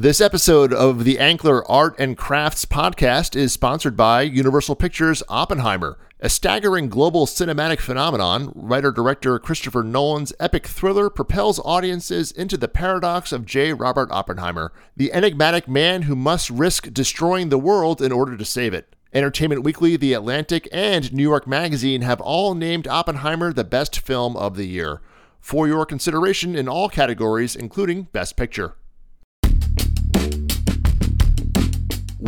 [0.00, 5.98] This episode of the Ankler Art and Crafts podcast is sponsored by Universal Pictures Oppenheimer,
[6.20, 8.52] a staggering global cinematic phenomenon.
[8.54, 13.72] Writer director Christopher Nolan's epic thriller propels audiences into the paradox of J.
[13.72, 18.72] Robert Oppenheimer, the enigmatic man who must risk destroying the world in order to save
[18.72, 18.94] it.
[19.12, 24.36] Entertainment Weekly, The Atlantic, and New York Magazine have all named Oppenheimer the best film
[24.36, 25.00] of the year.
[25.40, 28.76] For your consideration in all categories, including Best Picture.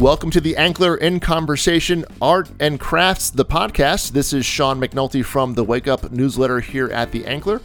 [0.00, 4.12] Welcome to the Ankler in Conversation Art and Crafts, the podcast.
[4.12, 7.60] This is Sean McNulty from the Wake Up newsletter here at the Ankler.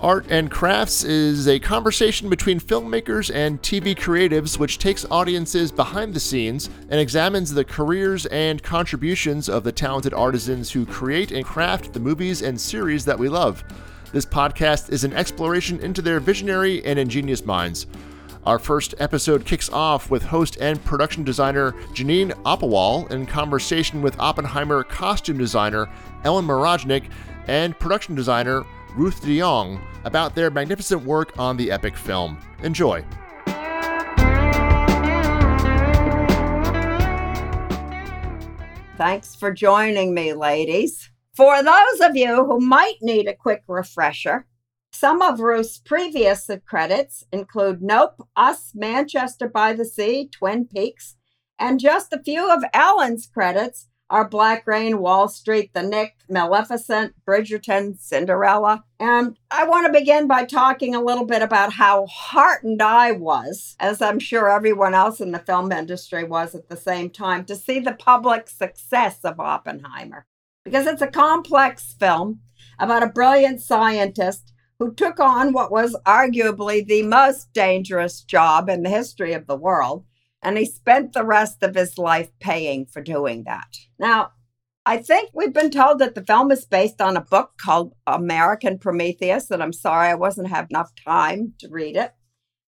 [0.00, 6.14] Art and Crafts is a conversation between filmmakers and TV creatives which takes audiences behind
[6.14, 11.44] the scenes and examines the careers and contributions of the talented artisans who create and
[11.44, 13.62] craft the movies and series that we love.
[14.10, 17.86] This podcast is an exploration into their visionary and ingenious minds.
[18.46, 24.20] Our first episode kicks off with host and production designer Jeannine Oppewall in conversation with
[24.20, 25.88] Oppenheimer costume designer
[26.24, 27.04] Ellen Mirojnick
[27.46, 28.62] and production designer
[28.96, 32.38] Ruth de Jong about their magnificent work on the epic film.
[32.62, 33.02] Enjoy.
[38.98, 41.10] Thanks for joining me, ladies.
[41.34, 44.46] For those of you who might need a quick refresher,
[44.94, 51.16] some of Ruth's previous credits include Nope, Us, Manchester by the Sea, Twin Peaks,
[51.58, 57.14] and just a few of Ellen's credits are Black Rain, Wall Street, The Knick, Maleficent,
[57.26, 58.84] Bridgerton, Cinderella.
[59.00, 63.74] And I want to begin by talking a little bit about how heartened I was,
[63.80, 67.56] as I'm sure everyone else in the film industry was at the same time, to
[67.56, 70.26] see the public success of Oppenheimer.
[70.64, 72.40] Because it's a complex film
[72.78, 78.82] about a brilliant scientist who took on what was arguably the most dangerous job in
[78.82, 80.04] the history of the world.
[80.42, 83.76] And he spent the rest of his life paying for doing that.
[83.98, 84.32] Now,
[84.86, 88.78] I think we've been told that the film is based on a book called American
[88.78, 92.12] Prometheus, and I'm sorry I wasn't have enough time to read it.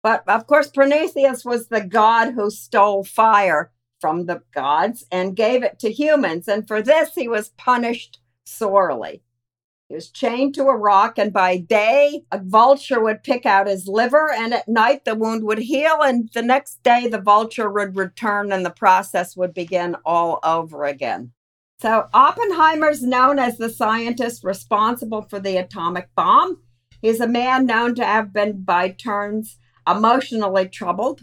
[0.04, 5.64] But of course, Prometheus was the god who stole fire from the gods and gave
[5.64, 6.48] it to humans.
[6.48, 9.24] And for this, he was punished sorely.
[9.94, 13.88] He was chained to a rock, and by day, a vulture would pick out his
[13.88, 17.96] liver, and at night, the wound would heal, and the next day, the vulture would
[17.96, 21.34] return, and the process would begin all over again.
[21.80, 26.64] So, Oppenheimer's known as the scientist responsible for the atomic bomb.
[27.04, 31.22] He's a man known to have been, by turns, emotionally troubled,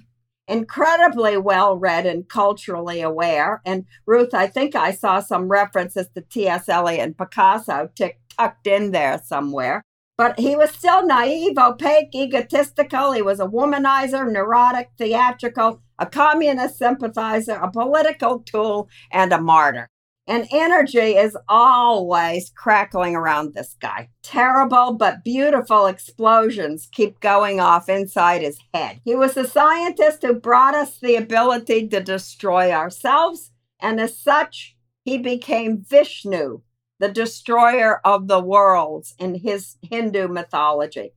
[0.51, 3.63] incredibly well read and culturally aware.
[3.65, 6.69] And Ruth, I think I saw some references to T.S.
[6.69, 9.83] Eliot and Picasso tick tucked in there somewhere.
[10.19, 13.13] But he was still naive, opaque, egotistical.
[13.13, 19.89] He was a womanizer, neurotic, theatrical, a communist sympathizer, a political tool, and a martyr.
[20.31, 24.11] And energy is always crackling around this guy.
[24.23, 29.01] Terrible but beautiful explosions keep going off inside his head.
[29.05, 34.77] He was the scientist who brought us the ability to destroy ourselves, and as such,
[35.05, 36.61] he became Vishnu,
[37.01, 41.13] the destroyer of the worlds in his Hindu mythology.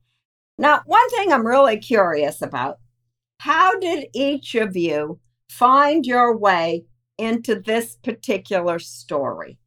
[0.58, 2.78] Now, one thing I'm really curious about
[3.38, 6.86] how did each of you find your way
[7.18, 9.58] into this particular story?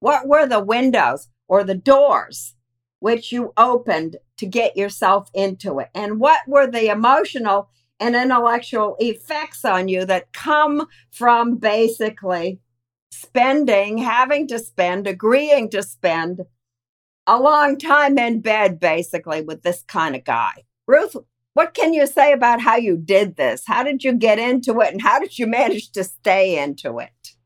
[0.00, 2.54] What were the windows or the doors
[3.00, 5.88] which you opened to get yourself into it?
[5.94, 7.70] And what were the emotional
[8.00, 12.60] and intellectual effects on you that come from basically
[13.10, 16.42] spending, having to spend, agreeing to spend
[17.26, 20.64] a long time in bed, basically, with this kind of guy.
[20.86, 21.16] Ruth,
[21.54, 23.62] what can you say about how you did this?
[23.66, 27.36] How did you get into it and how did you manage to stay into it?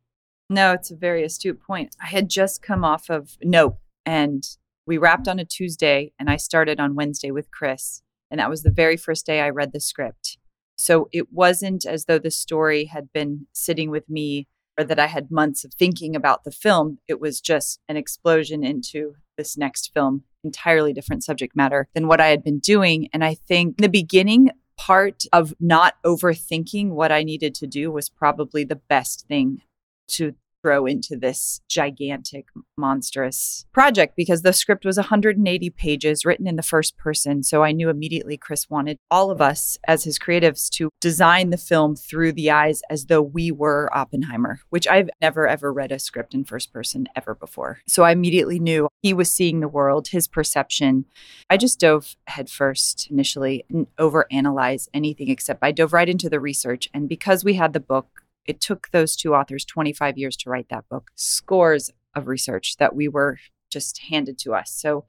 [0.51, 1.95] No, it's a very astute point.
[2.03, 4.43] I had just come off of Nope and
[4.87, 8.03] we wrapped on a Tuesday and I started on Wednesday with Chris.
[8.31, 10.39] And that was the very first day I read the script.
[10.79, 15.07] So it wasn't as though the story had been sitting with me or that I
[15.07, 16.99] had months of thinking about the film.
[17.09, 22.21] It was just an explosion into this next film, entirely different subject matter than what
[22.21, 23.09] I had been doing.
[23.13, 28.09] And I think the beginning part of not overthinking what I needed to do was
[28.09, 29.63] probably the best thing
[30.09, 30.35] to
[30.71, 36.97] into this gigantic, monstrous project because the script was 180 pages written in the first
[36.97, 37.43] person.
[37.43, 41.57] So I knew immediately Chris wanted all of us as his creatives to design the
[41.57, 45.99] film through the eyes as though we were Oppenheimer, which I've never ever read a
[45.99, 47.81] script in first person ever before.
[47.87, 51.05] So I immediately knew he was seeing the world, his perception.
[51.51, 56.89] I just dove headfirst initially and overanalyze anything except I dove right into the research.
[56.93, 60.69] And because we had the book, it took those two authors 25 years to write
[60.71, 63.37] that book, scores of research that we were
[63.71, 64.73] just handed to us.
[64.73, 65.05] So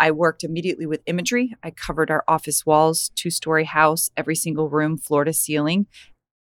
[0.00, 1.54] I worked immediately with imagery.
[1.62, 5.86] I covered our office walls, two story house, every single room, floor to ceiling,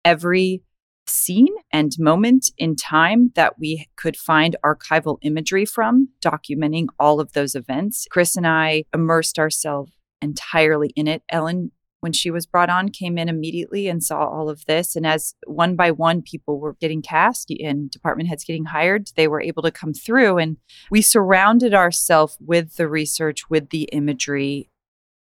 [0.05, 0.62] every
[1.06, 7.32] scene and moment in time that we could find archival imagery from, documenting all of
[7.32, 8.08] those events.
[8.11, 11.22] Chris and I immersed ourselves entirely in it.
[11.29, 11.70] Ellen
[12.06, 14.94] when she was brought on came in immediately and saw all of this.
[14.94, 19.26] And as one by one people were getting cast and department heads getting hired they
[19.26, 20.38] were able to come through.
[20.38, 20.58] And
[20.88, 24.70] we surrounded ourselves with the research with the imagery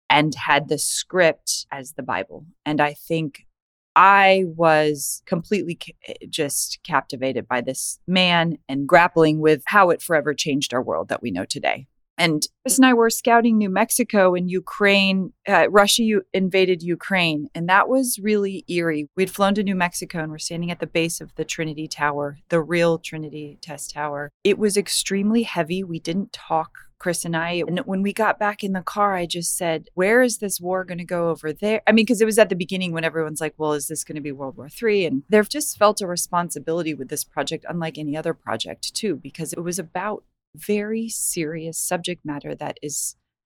[0.07, 2.45] and had the script as the bible.
[2.63, 3.47] And i think
[3.95, 10.35] i was completely ca- just captivated by this man and grappling with how it forever
[10.35, 14.35] changed our world that we know today and Chris and I were scouting New Mexico
[14.35, 15.33] and Ukraine.
[15.47, 19.09] Uh, Russia u- invaded Ukraine, and that was really eerie.
[19.15, 22.39] We'd flown to New Mexico and we're standing at the base of the Trinity Tower,
[22.49, 24.31] the real Trinity Test Tower.
[24.43, 25.83] It was extremely heavy.
[25.83, 27.63] We didn't talk Chris and I.
[27.67, 30.83] And when we got back in the car, I just said, Where is this war
[30.83, 31.81] going to go over there?
[31.87, 34.15] I mean, because it was at the beginning when everyone's like, Well, is this going
[34.15, 35.05] to be World War III?
[35.05, 39.53] And they've just felt a responsibility with this project, unlike any other project, too, because
[39.53, 40.23] it was about
[40.55, 43.15] very serious subject matter that is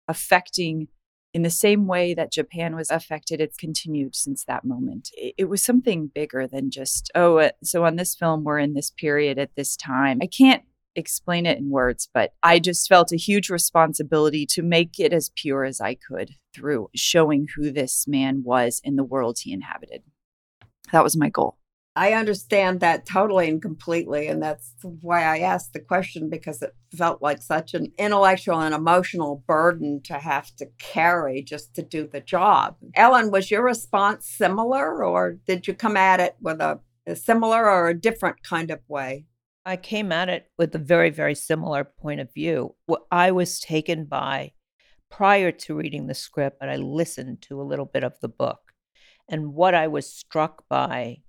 [0.08, 0.88] affecting
[1.35, 5.11] in the same way that Japan was affected, it's continued since that moment.
[5.12, 8.90] It, was something bigger than just, oh, uh, so on this film, we're in this
[8.90, 10.19] period at this time.
[10.23, 10.62] I can't
[10.96, 15.31] explain it in words, but I just felt a huge responsibility to make it as
[15.37, 20.02] pure as I could through showing who this man was in the world he inhabited.
[20.93, 21.57] That was my goal.
[21.99, 24.29] I understand that totally and completely.
[24.29, 28.73] And that's why I asked the question because it felt like such an intellectual and
[28.73, 32.77] emotional burden to have to carry just to do the job.
[32.95, 37.69] Ellen, was your response similar or did you come at it with a, a similar
[37.69, 39.27] or a different kind of way?
[39.67, 42.77] I came at it with a very, very similar point of view.
[42.87, 44.53] What I was taken by
[45.11, 48.61] prior to reading the script, but I listened to a little bit of the book.
[49.29, 51.23] And what I was struck by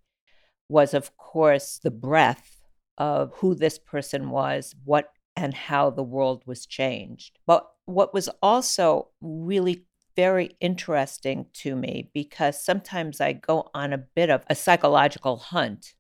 [0.69, 2.61] was, of course, the breadth
[2.97, 7.39] of who this person was, what and how the world was changed.
[7.45, 9.85] But what was also really
[10.15, 15.93] very interesting to me because sometimes I go on a bit of a psychological hunt.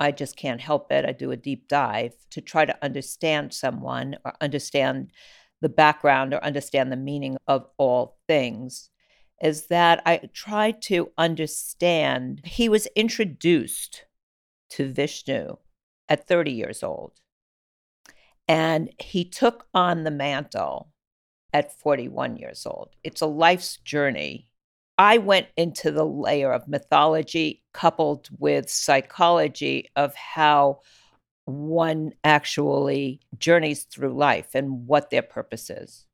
[0.00, 1.04] I just can't help it.
[1.04, 5.10] I do a deep dive to try to understand someone or understand
[5.60, 8.88] the background or understand the meaning of all things.
[9.42, 14.05] Is that I try to understand he was introduced
[14.70, 15.56] to Vishnu
[16.08, 17.12] at 30 years old.
[18.48, 20.92] And he took on the mantle
[21.52, 22.90] at 41 years old.
[23.02, 24.48] It's a life's journey.
[24.98, 30.80] I went into the layer of mythology coupled with psychology of how
[31.44, 36.06] one actually journeys through life and what their purpose is.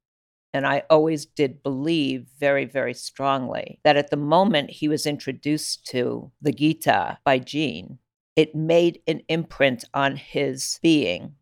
[0.55, 5.87] And I always did believe very, very strongly that at the moment he was introduced
[5.87, 7.99] to the Gita by Jean,
[8.37, 11.35] it made an imprint on his being.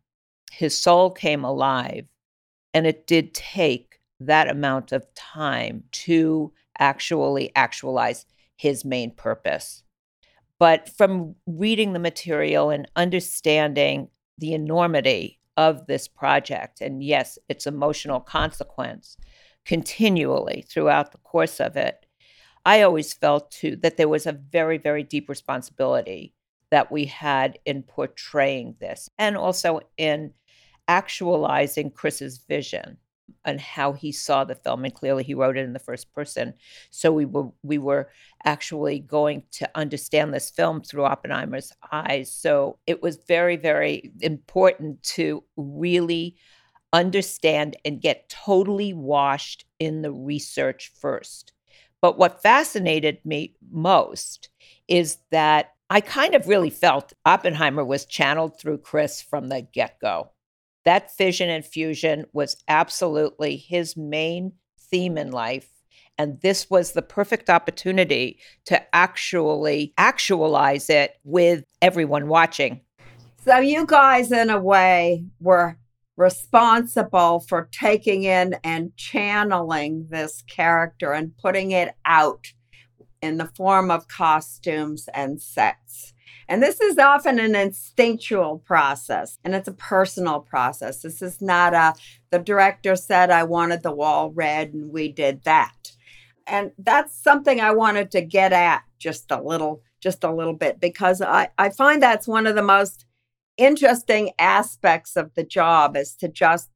[0.51, 2.05] His soul came alive,
[2.73, 9.83] and it did take that amount of time to actually actualize his main purpose.
[10.59, 17.65] But from reading the material and understanding the enormity of this project, and yes, its
[17.65, 19.17] emotional consequence
[19.65, 22.05] continually throughout the course of it,
[22.65, 26.35] I always felt too that there was a very, very deep responsibility
[26.71, 30.33] that we had in portraying this and also in
[30.87, 32.97] actualizing Chris's vision
[33.45, 36.53] and how he saw the film and clearly he wrote it in the first person.
[36.89, 38.09] So we were we were
[38.43, 42.31] actually going to understand this film through Oppenheimer's eyes.
[42.31, 46.35] So it was very very important to really
[46.93, 51.53] understand and get totally washed in the research first.
[52.01, 54.49] But what fascinated me most
[54.87, 59.99] is that I kind of really felt Oppenheimer was channeled through Chris from the get
[59.99, 60.31] go.
[60.85, 65.67] That fission and fusion was absolutely his main theme in life.
[66.17, 72.79] And this was the perfect opportunity to actually actualize it with everyone watching.
[73.43, 75.77] So you guys, in a way, were
[76.15, 82.47] responsible for taking in and channeling this character and putting it out
[83.21, 86.13] in the form of costumes and sets.
[86.47, 91.01] And this is often an instinctual process and it's a personal process.
[91.01, 91.93] This is not a,
[92.29, 95.91] the director said, I wanted the wall red and we did that.
[96.47, 100.79] And that's something I wanted to get at just a little, just a little bit,
[100.79, 103.05] because I, I find that's one of the most
[103.57, 106.69] interesting aspects of the job is to just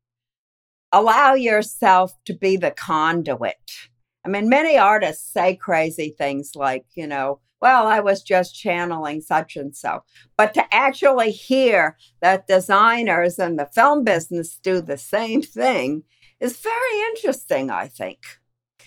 [0.91, 3.89] allow yourself to be the conduit.
[4.25, 9.21] I mean, many artists say crazy things like, you know, well, I was just channeling
[9.21, 10.03] such and so.
[10.37, 16.03] But to actually hear that designers in the film business do the same thing
[16.39, 18.19] is very interesting, I think.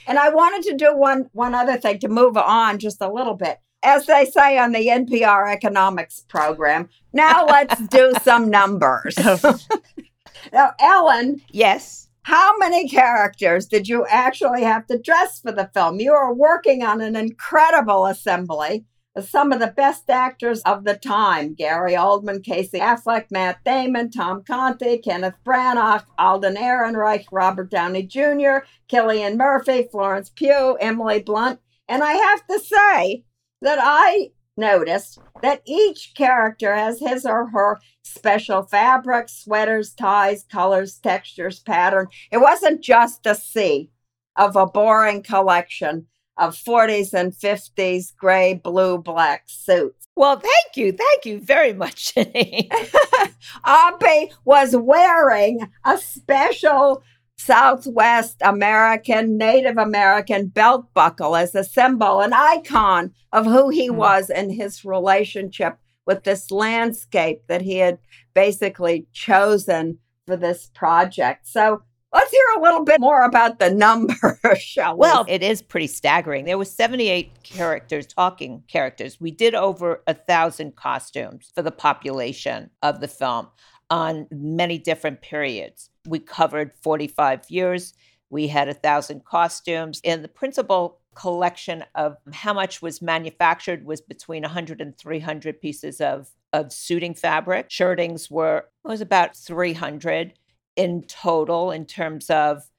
[0.07, 3.35] And I wanted to do one one other thing to move on just a little
[3.35, 3.59] bit.
[3.83, 9.17] As they say on the NPR economics program, now let's do some numbers.
[10.53, 11.43] now, Ellen.
[11.51, 12.08] Yes.
[12.29, 15.99] How many characters did you actually have to dress for the film?
[15.99, 18.85] You were working on an incredible assembly
[19.17, 24.11] of some of the best actors of the time Gary Oldman, Casey Affleck, Matt Damon,
[24.11, 31.61] Tom Conti, Kenneth Branagh, Alden Ehrenreich, Robert Downey Jr., Cillian Murphy, Florence Pugh, Emily Blunt.
[31.89, 33.25] And I have to say
[33.63, 40.99] that I noticed that each character has his or her special fabrics, sweaters, ties, colors,
[40.99, 42.09] textures, pattern.
[42.31, 43.91] It wasn't just a sea
[44.37, 50.07] of a boring collection of 40s and 50s gray, blue, black suits.
[50.15, 50.93] Well, thank you.
[50.93, 52.69] Thank you very much, Jeannine.
[53.65, 57.03] Abby was wearing a special
[57.39, 63.95] Southwest American, Native American belt buckle as a symbol, an icon of who he mm.
[63.95, 67.99] was and his relationship with this landscape that he had
[68.35, 71.47] basically chosen for this project.
[71.47, 75.01] So let's hear a little bit more about the number, shall we?
[75.01, 76.45] Well, it is pretty staggering.
[76.45, 79.21] There was 78 characters, talking characters.
[79.21, 83.49] We did over a thousand costumes for the population of the film
[83.91, 85.91] on many different periods.
[86.09, 87.95] We covered 45 years.
[88.31, 90.01] We had a thousand costumes.
[90.05, 96.01] And the principal collection of how much was manufactured was between 100 and 300 pieces
[96.01, 97.67] of, of suiting fabric.
[97.71, 100.35] Shirtings were was about 300
[100.77, 102.71] in total in terms of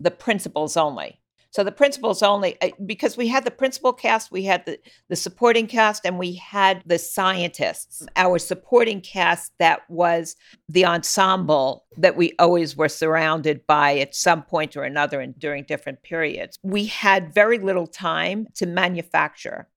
[0.00, 1.20] the principals only.
[1.54, 4.76] So the principals only uh, because we had the principal cast, we had the
[5.08, 8.04] the supporting cast, and we had the scientists.
[8.16, 10.34] Our supporting cast that was
[10.68, 15.62] the ensemble that we always were surrounded by at some point or another and during
[15.62, 16.58] different periods.
[16.64, 19.68] We had very little time to manufacture,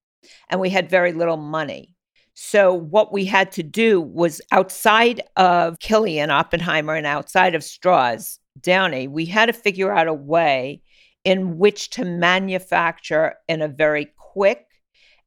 [0.50, 1.94] and we had very little money.
[2.34, 8.40] So, what we had to do was outside of Cillian Oppenheimer and outside of Strauss
[8.60, 10.82] Downey, we had to figure out a way
[11.28, 14.64] in which to manufacture in a very quick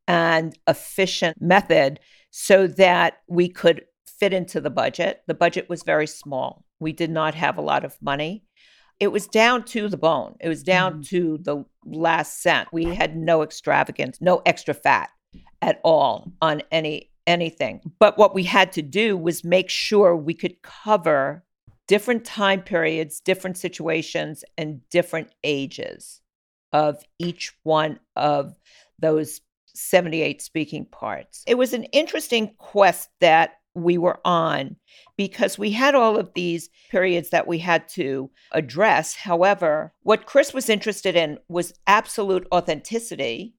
[0.08, 2.00] and efficient method
[2.32, 5.22] so that we could fit into the budget.
[5.28, 6.66] The budget was very small.
[6.80, 8.44] We did not have a lot of money.
[9.00, 10.38] It was down to the bone.
[10.40, 11.08] It was down mm.
[11.10, 12.70] to the last cent.
[12.74, 15.12] We had no extravagance, no extra fat
[15.62, 17.82] at all on any anything.
[18.00, 21.44] But what we had to do was make sure we could cover
[21.88, 26.22] different time periods, different situations, and different ages
[26.74, 28.56] of each one of
[29.00, 29.42] those
[29.74, 31.44] 78 speaking parts.
[31.48, 34.76] It was an interesting quest that we were on
[35.16, 39.16] because we had all of these periods that we had to address.
[39.16, 43.56] However, what Chris was interested in was absolute authenticity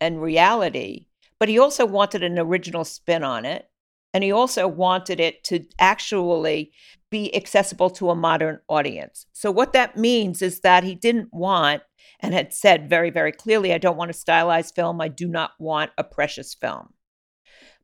[0.00, 1.06] and reality,
[1.38, 3.68] but he also wanted an original spin on it.
[4.12, 6.72] And he also wanted it to actually
[7.10, 9.26] be accessible to a modern audience.
[9.32, 11.82] So, what that means is that he didn't want
[12.20, 15.00] and had said very, very clearly, I don't want a stylized film.
[15.00, 16.94] I do not want a precious film.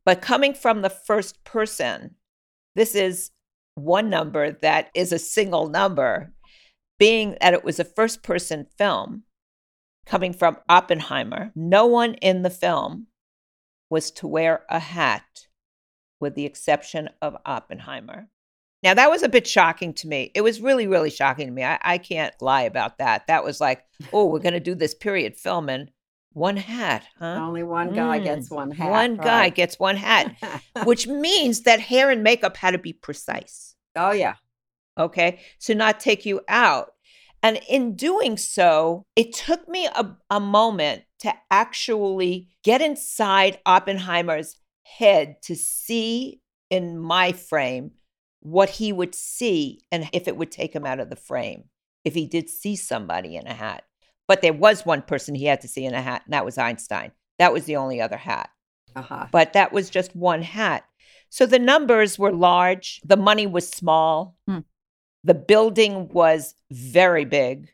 [0.05, 2.15] But coming from the first person,
[2.75, 3.31] this is
[3.75, 6.33] one number that is a single number,
[6.99, 9.25] being that it was a first person film
[10.07, 11.51] coming from Oppenheimer.
[11.55, 13.09] No one in the film
[13.91, 15.25] was to wear a hat
[16.21, 18.29] with the exception of Oppenheimer.
[18.83, 20.31] Now, that was a bit shocking to me.
[20.35, 21.65] It was really, really shocking to me.
[21.65, 23.27] I, I can't lie about that.
[23.27, 25.91] That was like, oh, we're going to do this period film in
[26.33, 27.39] one hat, huh?
[27.41, 28.91] Only one guy mm, gets one hat.
[28.91, 29.25] One right?
[29.25, 30.37] guy gets one hat,
[30.85, 33.75] which means that hair and makeup had to be precise.
[33.97, 34.35] Oh, yeah.
[34.99, 35.41] Okay.
[35.61, 36.93] To not take you out.
[37.43, 44.57] And in doing so, it took me a, a moment to actually get inside Oppenheimer's
[44.99, 46.41] head to see
[46.71, 47.93] in my frame
[48.41, 51.65] what he would see and if it would take him out of the frame
[52.05, 53.83] if he did see somebody in a hat.
[54.29, 56.57] But there was one person he had to see in a hat, and that was
[56.59, 57.13] Einstein.
[57.39, 58.51] That was the only other hat.
[58.95, 59.27] Uh-huh.
[59.31, 60.85] But that was just one hat.
[61.31, 64.61] So the numbers were large, the money was small, Hmm.
[65.25, 67.71] the building was very big.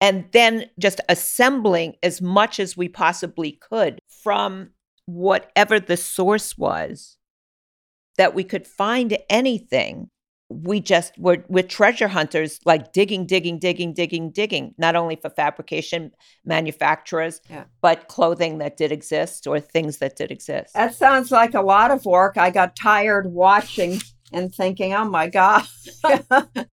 [0.00, 4.70] And then just assembling as much as we possibly could from
[5.06, 7.16] whatever the source was
[8.18, 10.10] that we could find anything
[10.48, 15.28] we just were we're treasure hunters like digging digging digging digging digging not only for
[15.28, 16.12] fabrication
[16.44, 17.64] manufacturers Yeah.
[17.82, 21.90] but clothing that did exist or things that did exist That sounds like a lot
[21.90, 22.36] of work.
[22.38, 24.00] I got tired watching
[24.32, 25.64] and thinking, oh my God,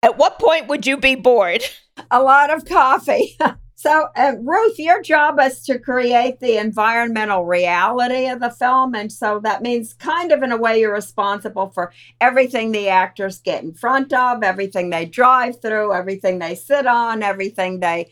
[0.03, 1.63] at what point would you be bored
[2.11, 3.37] a lot of coffee.
[3.81, 8.93] so, uh, Ruth, your job is to create the environmental reality of the film.
[8.97, 13.39] And so that means, kind of in a way, you're responsible for everything the actors
[13.39, 18.11] get in front of, everything they drive through, everything they sit on, everything they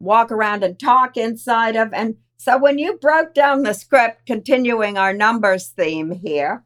[0.00, 1.92] walk around and talk inside of.
[1.92, 6.64] And so, when you broke down the script, continuing our numbers theme here,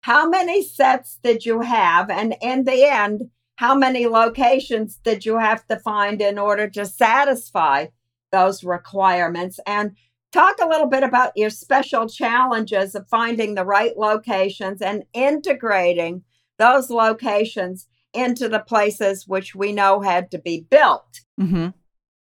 [0.00, 2.08] how many sets did you have?
[2.08, 3.28] And in the end,
[3.60, 7.84] how many locations did you have to find in order to satisfy
[8.32, 9.60] those requirements?
[9.66, 9.98] And
[10.32, 16.22] talk a little bit about your special challenges of finding the right locations and integrating
[16.58, 21.20] those locations into the places which we know had to be built.
[21.38, 21.68] Mm-hmm.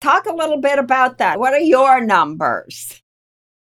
[0.00, 1.38] Talk a little bit about that.
[1.38, 3.02] What are your numbers?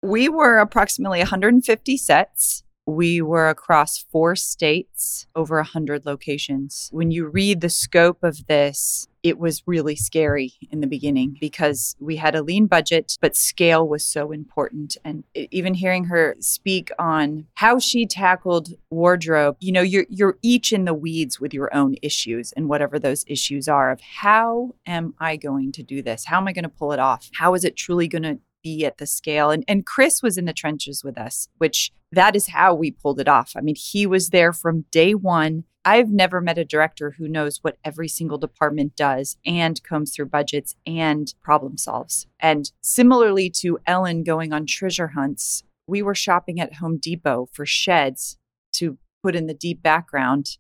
[0.02, 2.64] We were approximately 150 sets.
[2.88, 6.90] We were across four states, over 100 locations.
[6.94, 11.98] When you read the scope of this, it was really scary in the beginning because
[12.00, 14.96] we had a lean budget, but scale was so important.
[15.04, 20.72] And even hearing her speak on how she tackled wardrobe, you know, you're, you're each
[20.72, 25.14] in the weeds with your own issues and whatever those issues are of how am
[25.20, 26.24] I going to do this?
[26.24, 27.30] How am I going to pull it off?
[27.34, 29.52] How is it truly going to be at the scale.
[29.52, 33.20] And and Chris was in the trenches with us, which that is how we pulled
[33.20, 33.54] it off.
[33.56, 35.66] I mean, he was there from day one.
[35.84, 40.26] I've never met a director who knows what every single department does and combs through
[40.26, 42.28] budgets and problem solves.
[42.40, 47.66] And similarly to Ellen going on treasure hunts, we were shopping at Home Depot for
[47.66, 48.38] sheds
[48.74, 50.58] to put in the deep background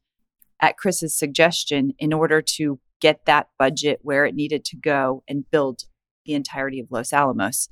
[0.61, 5.49] at Chris's suggestion in order to get that budget where it needed to go and
[5.51, 5.83] build
[6.27, 7.69] the entirety of Los Alamos.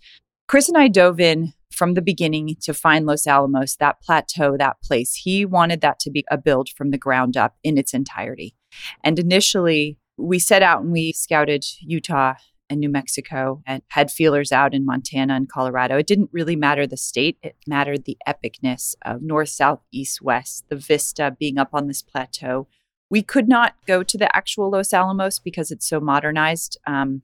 [0.48, 4.78] Chris and I dove in from the beginning to find Los Alamos, that plateau, that
[4.84, 5.14] place.
[5.14, 8.56] He wanted that to be a build from the ground up in its entirety.
[9.04, 12.36] And initially, we set out and we scouted Utah
[12.70, 15.98] and New Mexico and had feelers out in Montana and Colorado.
[15.98, 20.66] It didn't really matter the state, it mattered the epicness of north, south, east, west,
[20.70, 22.68] the vista being up on this plateau.
[23.10, 26.78] We could not go to the actual Los Alamos because it's so modernized.
[26.88, 27.22] Um,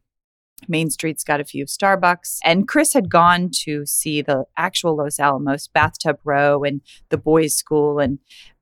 [0.67, 2.39] Main Street's got a few Starbucks.
[2.43, 7.55] And Chris had gone to see the actual Los Alamos, Bathtub Row, and the boys'
[7.55, 8.19] school, and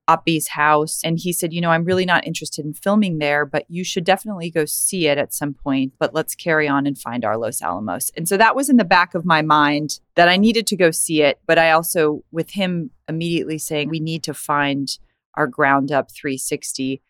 [0.09, 1.01] Oppie's house.
[1.03, 4.03] And he said, You know, I'm really not interested in filming there, but you should
[4.03, 5.93] definitely go see it at some point.
[5.99, 8.11] But let's carry on and find our Los Alamos.
[8.17, 10.89] And so that was in the back of my mind that I needed to go
[10.89, 11.39] see it.
[11.45, 14.89] But I also, with him immediately saying, We need to find
[15.35, 17.03] our ground up 360.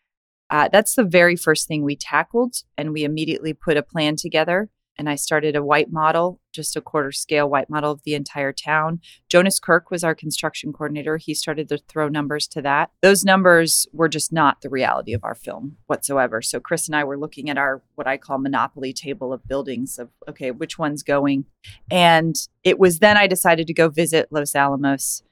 [0.50, 2.56] Uh, that's the very first thing we tackled.
[2.76, 4.68] And we immediately put a plan together
[5.00, 8.52] and I started a white model, just a quarter scale white model of the entire
[8.52, 9.00] town.
[9.30, 11.16] Jonas Kirk was our construction coordinator.
[11.16, 12.90] He started to throw numbers to that.
[13.00, 16.42] Those numbers were just not the reality of our film whatsoever.
[16.42, 19.98] So Chris and I were looking at our what I call monopoly table of buildings
[19.98, 21.46] of okay, which one's going?
[21.90, 25.22] And it was then I decided to go visit Los Alamos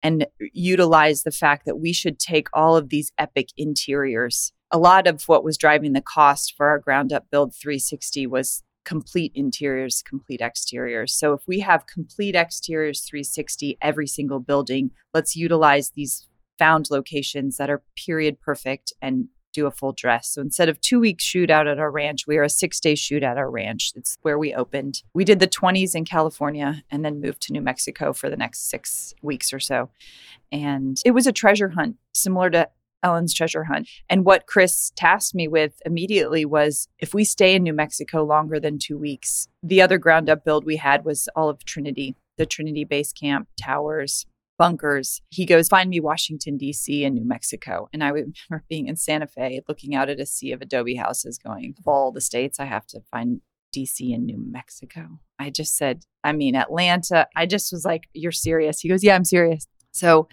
[0.00, 4.52] and utilize the fact that we should take all of these epic interiors.
[4.70, 8.62] A lot of what was driving the cost for our ground up build 360 was
[8.88, 11.12] complete interiors, complete exteriors.
[11.12, 16.26] So if we have complete exteriors 360 every single building, let's utilize these
[16.58, 20.30] found locations that are period perfect and do a full dress.
[20.30, 22.94] So instead of two weeks shoot out at our ranch, we are a six day
[22.94, 23.92] shoot at our ranch.
[23.94, 25.02] It's where we opened.
[25.12, 28.70] We did the 20s in California and then moved to New Mexico for the next
[28.70, 29.90] six weeks or so.
[30.50, 32.70] And it was a treasure hunt similar to
[33.02, 33.88] Ellen's treasure hunt.
[34.08, 38.58] And what Chris tasked me with immediately was if we stay in New Mexico longer
[38.58, 42.46] than two weeks, the other ground up build we had was all of Trinity, the
[42.46, 44.26] Trinity base camp, towers,
[44.58, 45.22] bunkers.
[45.30, 47.04] He goes, Find me Washington, D.C.
[47.04, 47.88] and New Mexico.
[47.92, 51.38] And I remember being in Santa Fe looking out at a sea of adobe houses
[51.38, 53.40] going, Of all the states, I have to find
[53.74, 55.20] DC and New Mexico.
[55.38, 57.28] I just said, I mean, Atlanta.
[57.36, 58.80] I just was like, You're serious.
[58.80, 59.66] He goes, Yeah, I'm serious.
[59.92, 60.28] So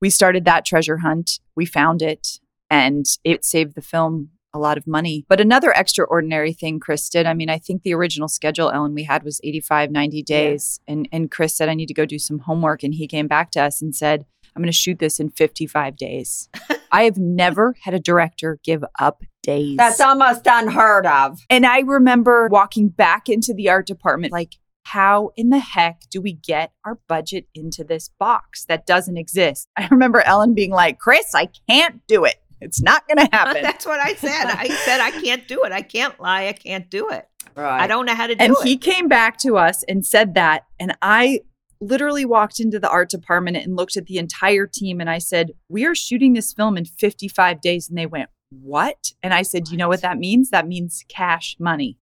[0.00, 1.40] we started that treasure hunt.
[1.56, 2.38] We found it
[2.70, 5.24] and it saved the film a lot of money.
[5.28, 9.04] But another extraordinary thing Chris did, I mean, I think the original schedule, Ellen, we
[9.04, 10.80] had was 85, 90 days.
[10.86, 10.92] Yeah.
[10.92, 12.82] And, and Chris said, I need to go do some homework.
[12.82, 15.96] And he came back to us and said, I'm going to shoot this in 55
[15.96, 16.48] days.
[16.92, 19.76] I have never had a director give up days.
[19.76, 21.38] That's almost unheard of.
[21.48, 24.56] And I remember walking back into the art department like,
[24.92, 29.68] how in the heck do we get our budget into this box that doesn't exist?
[29.76, 32.36] I remember Ellen being like, Chris, I can't do it.
[32.60, 33.62] It's not going to happen.
[33.62, 34.46] That's what I said.
[34.46, 35.70] I said, I can't do it.
[35.70, 36.48] I can't lie.
[36.48, 37.28] I can't do it.
[37.54, 37.82] Right.
[37.82, 38.58] I don't know how to do and it.
[38.58, 40.64] And he came back to us and said that.
[40.80, 41.40] And I
[41.80, 45.52] literally walked into the art department and looked at the entire team and I said,
[45.68, 47.88] We are shooting this film in 55 days.
[47.88, 49.12] And they went, What?
[49.22, 50.50] And I said, You know what that means?
[50.50, 51.96] That means cash money.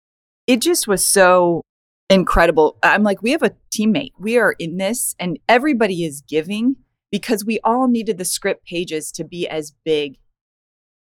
[0.45, 1.63] It just was so
[2.09, 2.77] incredible.
[2.83, 4.11] I'm like, We have a teammate.
[4.19, 6.77] We are in this, and everybody is giving
[7.11, 10.17] because we all needed the script pages to be as big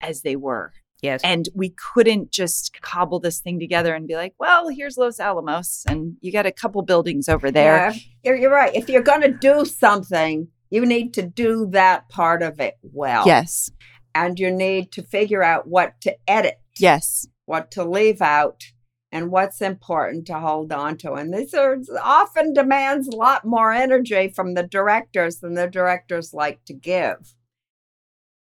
[0.01, 0.73] as they were.
[1.01, 1.19] Yes.
[1.23, 5.83] And we couldn't just cobble this thing together and be like, well, here's Los Alamos
[5.87, 7.91] and you got a couple buildings over there.
[7.91, 8.73] Yeah, you're, you're right.
[8.73, 13.27] If you're going to do something, you need to do that part of it well.
[13.27, 13.69] Yes.
[14.15, 16.61] And you need to figure out what to edit.
[16.79, 17.27] Yes.
[17.45, 18.63] What to leave out
[19.13, 21.13] and what's important to hold on to.
[21.13, 26.33] And this are, often demands a lot more energy from the directors than the directors
[26.33, 27.35] like to give.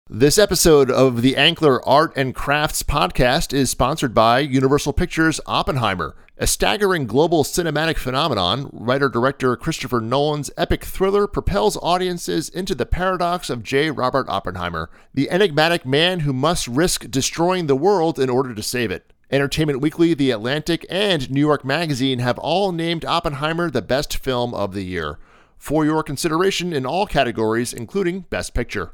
[0.09, 6.15] This episode of the Ankler Art and Crafts podcast is sponsored by Universal Pictures Oppenheimer,
[6.37, 8.69] a staggering global cinematic phenomenon.
[8.71, 13.91] Writer director Christopher Nolan's epic thriller propels audiences into the paradox of J.
[13.91, 18.91] Robert Oppenheimer, the enigmatic man who must risk destroying the world in order to save
[18.91, 19.11] it.
[19.31, 24.53] Entertainment Weekly, The Atlantic, and New York Magazine have all named Oppenheimer the best film
[24.53, 25.17] of the year,
[25.57, 28.93] for your consideration in all categories, including Best Picture.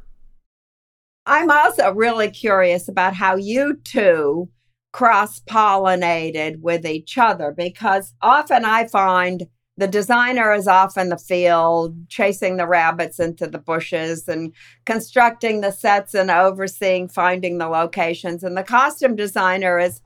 [1.26, 4.50] I'm also really curious about how you two
[4.94, 9.48] cross pollinated with each other because often I find
[9.82, 14.54] the designer is off in the field chasing the rabbits into the bushes and
[14.86, 20.00] constructing the sets and overseeing finding the locations and the costume designer is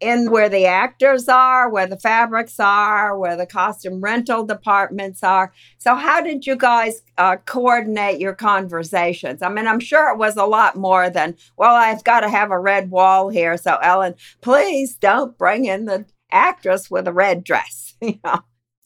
[0.00, 5.52] in where the actors are, where the fabrics are, where the costume rental departments are.
[5.78, 9.42] So, how did you guys uh, coordinate your conversations?
[9.42, 12.50] I mean, I'm sure it was a lot more than, well, I've got to have
[12.50, 13.56] a red wall here.
[13.58, 17.94] So, Ellen, please don't bring in the actress with a red dress.
[18.00, 18.40] you know?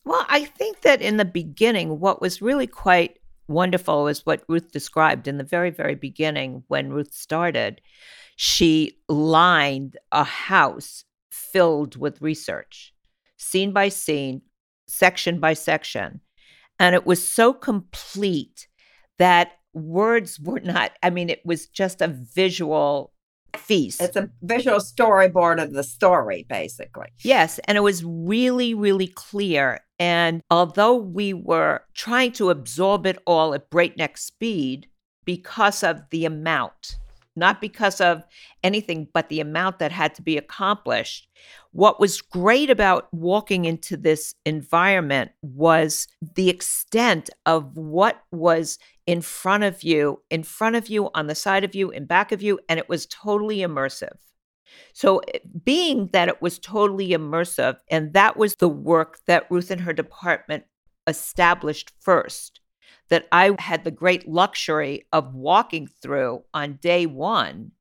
[0.04, 4.72] Well, I think that in the beginning, what was really quite wonderful is what Ruth
[4.72, 7.80] described in the very, very beginning when Ruth started
[8.36, 12.92] she lined a house filled with research,
[13.36, 14.42] scene by scene,
[14.86, 16.20] section by section.
[16.78, 18.68] And it was so complete
[19.18, 23.12] that words were not, I mean, it was just a visual
[23.56, 24.02] feast.
[24.02, 27.08] It's a visual storyboard of the story, basically.
[27.22, 27.60] Yes.
[27.64, 29.80] And it was really, really clear.
[29.98, 34.88] And although we were trying to absorb it all at breakneck speed
[35.24, 36.98] because of the amount
[37.37, 38.24] not because of
[38.62, 41.28] anything but the amount that had to be accomplished.
[41.72, 49.20] What was great about walking into this environment was the extent of what was in
[49.20, 52.42] front of you, in front of you, on the side of you, in back of
[52.42, 54.16] you, and it was totally immersive.
[54.92, 59.70] So, eh, being that it was totally immersive, and that was the work that Ruth
[59.70, 60.64] and her department
[61.06, 62.60] established first
[63.10, 67.72] that I had the great luxury of walking through on day one.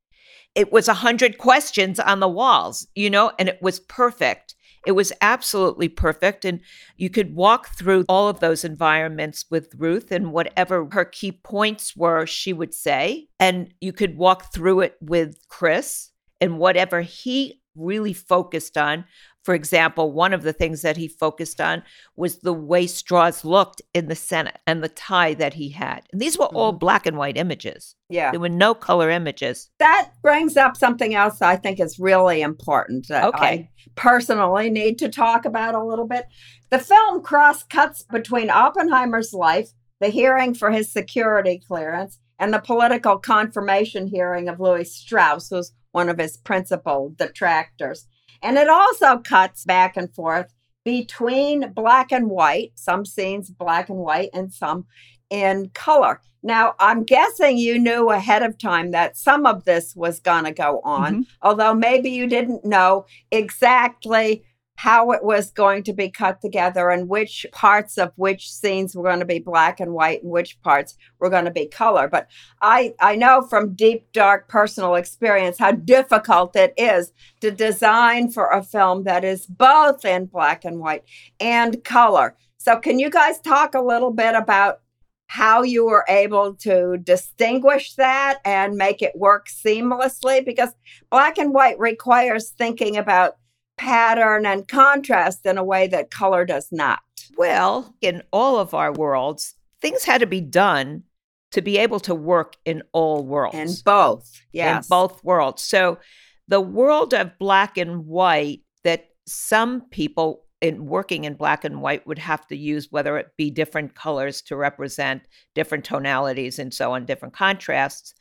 [0.55, 4.55] It was a hundred questions on the walls, you know, and it was perfect.
[4.85, 6.45] It was absolutely perfect.
[6.45, 6.59] And
[6.97, 11.95] you could walk through all of those environments with Ruth and whatever her key points
[11.95, 13.27] were, she would say.
[13.39, 16.11] And you could walk through it with Chris
[16.43, 19.05] and whatever he really focused on
[19.43, 21.83] for example, one of the things that he focused on
[22.15, 26.03] was the way Strauss looked in the Senate and the tie that he had.
[26.11, 26.79] And these were all mm-hmm.
[26.79, 27.95] black and white images.
[28.09, 28.31] Yeah.
[28.31, 29.69] There were no color images.
[29.79, 33.45] That brings up something else I think is really important that okay.
[33.45, 36.25] I personally need to talk about a little bit.
[36.69, 42.59] The film cross cuts between Oppenheimer's life, the hearing for his security clearance, and the
[42.59, 48.07] political confirmation hearing of Lewis Strauss, who's one of his principal detractors.
[48.41, 50.53] And it also cuts back and forth
[50.83, 54.85] between black and white, some scenes black and white, and some
[55.29, 56.19] in color.
[56.43, 60.51] Now, I'm guessing you knew ahead of time that some of this was going to
[60.51, 61.21] go on, mm-hmm.
[61.41, 64.43] although maybe you didn't know exactly
[64.75, 69.03] how it was going to be cut together and which parts of which scenes were
[69.03, 72.07] going to be black and white and which parts were going to be color.
[72.07, 72.27] But
[72.61, 78.49] i i know from deep dark personal experience how difficult it is to design for
[78.49, 81.03] a film that is both in black and white
[81.39, 82.35] and color.
[82.57, 84.79] So can you guys talk a little bit about
[85.27, 90.45] how you were able to distinguish that and make it work seamlessly?
[90.45, 90.69] Because
[91.09, 93.37] black and white requires thinking about
[93.77, 96.99] pattern and contrast in a way that color does not.
[97.37, 101.03] Well, in all of our worlds, things had to be done
[101.51, 103.55] to be able to work in all worlds.
[103.55, 104.85] In both, yes.
[104.85, 105.63] In both worlds.
[105.63, 105.99] So
[106.47, 112.07] the world of black and white that some people in working in black and white
[112.07, 116.93] would have to use whether it be different colors to represent different tonalities and so
[116.93, 118.13] on different contrasts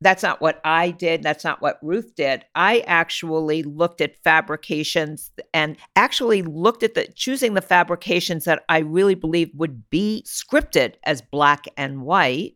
[0.00, 1.22] that's not what I did.
[1.22, 2.44] That's not what Ruth did.
[2.54, 8.78] I actually looked at fabrications and actually looked at the choosing the fabrications that I
[8.78, 12.54] really believe would be scripted as black and white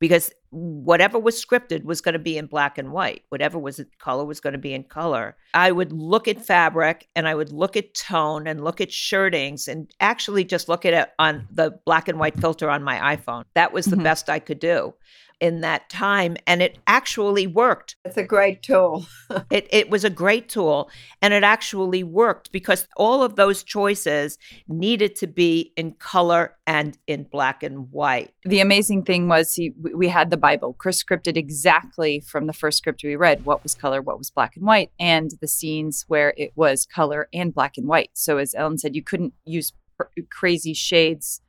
[0.00, 3.22] because whatever was scripted was going to be in black and white.
[3.30, 5.36] Whatever was in color was going to be in color.
[5.54, 9.66] I would look at fabric and I would look at tone and look at shirtings
[9.66, 13.44] and actually just look at it on the black and white filter on my iPhone.
[13.54, 14.02] That was the mm-hmm.
[14.02, 14.92] best I could do
[15.42, 17.96] in that time and it actually worked.
[18.04, 19.04] It's a great tool.
[19.50, 20.88] it, it was a great tool
[21.20, 26.96] and it actually worked because all of those choices needed to be in color and
[27.08, 28.30] in black and white.
[28.44, 30.74] The amazing thing was he, we had the Bible.
[30.74, 34.54] Chris scripted exactly from the first script we read what was color, what was black
[34.54, 38.10] and white, and the scenes where it was color and black and white.
[38.12, 39.72] So as Ellen said, you couldn't use
[40.30, 41.41] crazy shades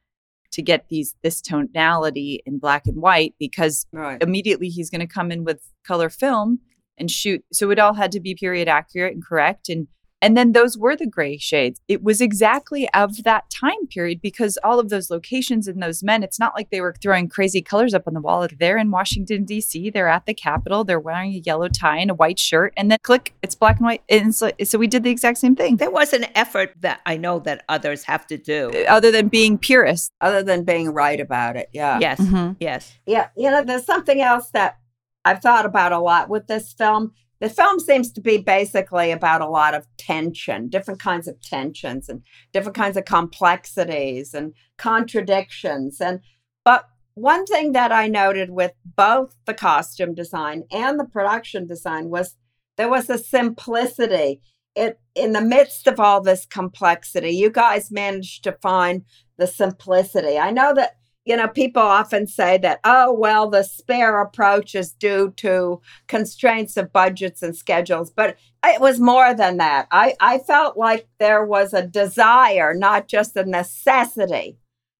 [0.53, 4.21] to get these this tonality in black and white because right.
[4.21, 6.59] immediately he's going to come in with color film
[6.97, 9.87] and shoot so it all had to be period accurate and correct and
[10.23, 11.81] and then those were the gray shades.
[11.89, 16.23] It was exactly of that time period because all of those locations and those men,
[16.23, 18.47] it's not like they were throwing crazy colors up on the wall.
[18.57, 22.13] They're in Washington, D.C., they're at the Capitol, they're wearing a yellow tie and a
[22.13, 24.01] white shirt, and then click, it's black and white.
[24.07, 25.75] And so, so we did the exact same thing.
[25.75, 28.71] There was an effort that I know that others have to do.
[28.73, 30.09] Uh, other than being purists.
[30.21, 31.67] Other than being right about it.
[31.73, 31.99] Yeah.
[31.99, 32.21] Yes.
[32.21, 32.53] Mm-hmm.
[32.61, 32.97] Yes.
[33.05, 33.27] Yeah.
[33.35, 34.77] You know, there's something else that
[35.25, 37.11] I've thought about a lot with this film
[37.43, 42.07] the film seems to be basically about a lot of tension, different kinds of tensions
[42.07, 42.21] and
[42.53, 45.99] different kinds of complexities and contradictions.
[45.99, 46.21] And
[46.63, 52.09] but one thing that I noted with both the costume design and the production design
[52.09, 52.37] was
[52.77, 54.39] there was a simplicity.
[54.73, 59.03] It in the midst of all this complexity, you guys managed to find
[59.37, 60.37] the simplicity.
[60.37, 64.91] I know that you know, people often say that, oh, well, the spare approach is
[64.91, 68.11] due to constraints of budgets and schedules.
[68.11, 69.87] But it was more than that.
[69.91, 74.57] I, I felt like there was a desire, not just a necessity,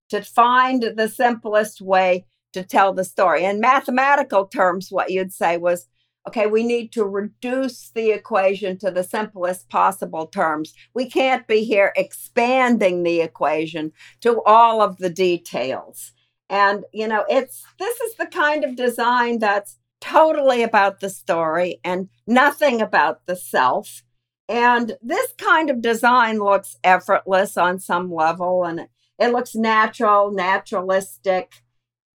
[0.08, 3.44] to find the simplest way to tell the story.
[3.44, 5.88] In mathematical terms, what you'd say was
[6.26, 10.72] Okay, we need to reduce the equation to the simplest possible terms.
[10.94, 16.12] We can't be here expanding the equation to all of the details.
[16.48, 21.80] And, you know, it's this is the kind of design that's totally about the story
[21.84, 24.02] and nothing about the self.
[24.48, 31.62] And this kind of design looks effortless on some level and it looks natural, naturalistic.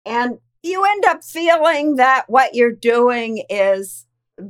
[0.04, 4.06] And you end up feeling that what you're doing is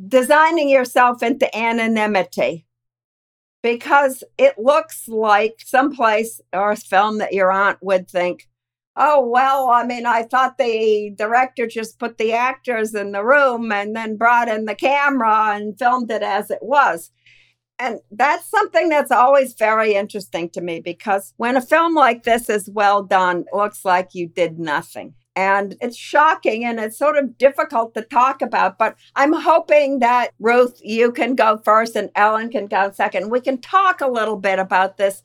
[0.09, 2.67] designing yourself into anonymity
[3.63, 8.49] because it looks like someplace or a film that your aunt would think,
[8.97, 13.71] oh, well, I mean, I thought the director just put the actors in the room
[13.73, 17.11] and then brought in the camera and filmed it as it was.
[17.79, 22.49] And that's something that's always very interesting to me because when a film like this
[22.49, 25.15] is well done, it looks like you did nothing.
[25.37, 28.79] And it's shocking and it's sort of difficult to talk about.
[28.79, 33.31] But I'm hoping that Ruth, you can go first and Ellen can go second.
[33.31, 35.23] We can talk a little bit about this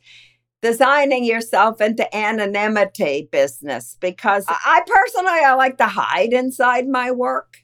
[0.61, 7.57] designing yourself into anonymity business because I personally I like to hide inside my work.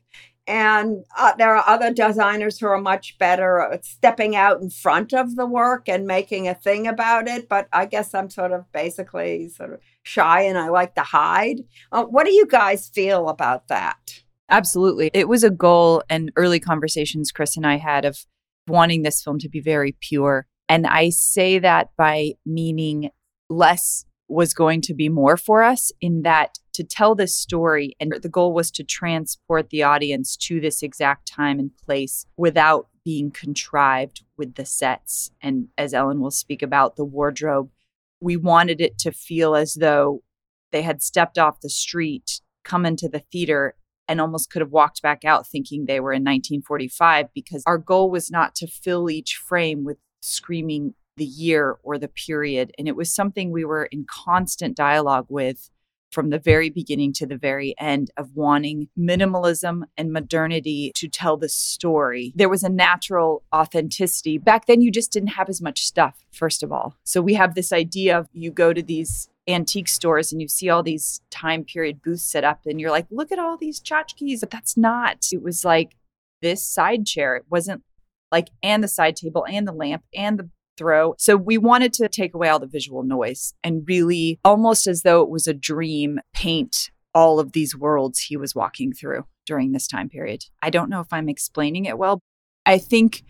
[0.47, 5.13] And uh, there are other designers who are much better at stepping out in front
[5.13, 7.49] of the work and making a thing about it.
[7.49, 11.57] But I guess I'm sort of basically sort of shy and I like to hide.
[11.91, 14.21] Uh, what do you guys feel about that?
[14.49, 15.11] Absolutely.
[15.13, 18.25] It was a goal and early conversations Chris and I had of
[18.67, 20.47] wanting this film to be very pure.
[20.69, 23.11] And I say that by meaning
[23.49, 28.13] less was going to be more for us in that to tell this story and
[28.21, 33.31] the goal was to transport the audience to this exact time and place without being
[33.31, 35.31] contrived with the sets.
[35.41, 37.69] And as Ellen will speak about, the wardrobe,
[38.19, 40.23] we wanted it to feel as though
[40.71, 43.75] they had stepped off the street, come into the theater,
[44.07, 48.09] and almost could have walked back out thinking they were in 1945 because our goal
[48.09, 52.71] was not to fill each frame with screaming the year or the period.
[52.77, 55.69] And it was something we were in constant dialogue with
[56.11, 61.37] from the very beginning to the very end of wanting minimalism and modernity to tell
[61.37, 62.33] the story.
[62.35, 64.37] There was a natural authenticity.
[64.37, 66.95] Back then, you just didn't have as much stuff, first of all.
[67.03, 70.69] So we have this idea of you go to these antique stores and you see
[70.69, 74.41] all these time period booths set up and you're like, look at all these tchotchkes.
[74.41, 75.27] But that's not.
[75.31, 75.95] It was like
[76.41, 77.35] this side chair.
[77.35, 77.83] It wasn't
[78.31, 81.15] like, and the side table and the lamp and the throw.
[81.17, 85.21] So we wanted to take away all the visual noise and really almost as though
[85.21, 89.87] it was a dream paint all of these worlds he was walking through during this
[89.87, 90.43] time period.
[90.61, 92.19] I don't know if I'm explaining it well.
[92.65, 93.23] I think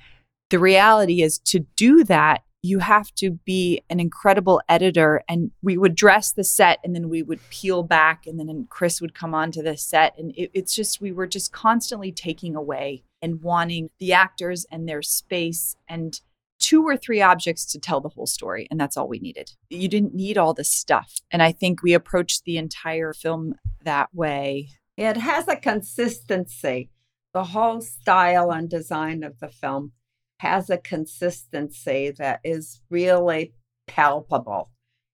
[0.49, 5.23] the reality is to do that, you have to be an incredible editor.
[5.29, 8.99] And we would dress the set and then we would peel back, and then Chris
[8.99, 10.17] would come onto the set.
[10.17, 14.87] And it, it's just, we were just constantly taking away and wanting the actors and
[14.87, 16.19] their space and
[16.59, 18.67] two or three objects to tell the whole story.
[18.69, 19.51] And that's all we needed.
[19.69, 21.15] You didn't need all this stuff.
[21.31, 24.69] And I think we approached the entire film that way.
[24.97, 26.89] It has a consistency.
[27.33, 29.91] The whole style and design of the film
[30.39, 33.53] has a consistency that is really
[33.87, 34.71] palpable.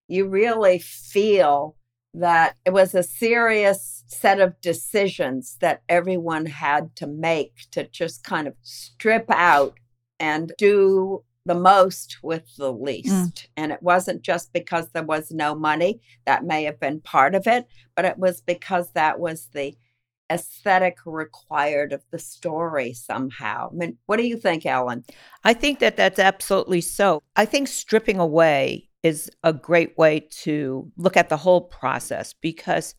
[0.07, 1.75] You really feel
[2.13, 8.23] that it was a serious set of decisions that everyone had to make to just
[8.23, 9.79] kind of strip out
[10.19, 13.11] and do the most with the least.
[13.11, 13.47] Mm.
[13.57, 17.47] And it wasn't just because there was no money, that may have been part of
[17.47, 19.75] it, but it was because that was the
[20.31, 23.69] aesthetic required of the story somehow.
[23.71, 25.03] I mean, what do you think, Ellen?
[25.43, 27.21] I think that that's absolutely so.
[27.35, 32.95] I think stripping away is a great way to look at the whole process because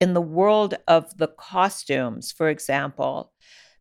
[0.00, 3.32] in the world of the costumes, for example,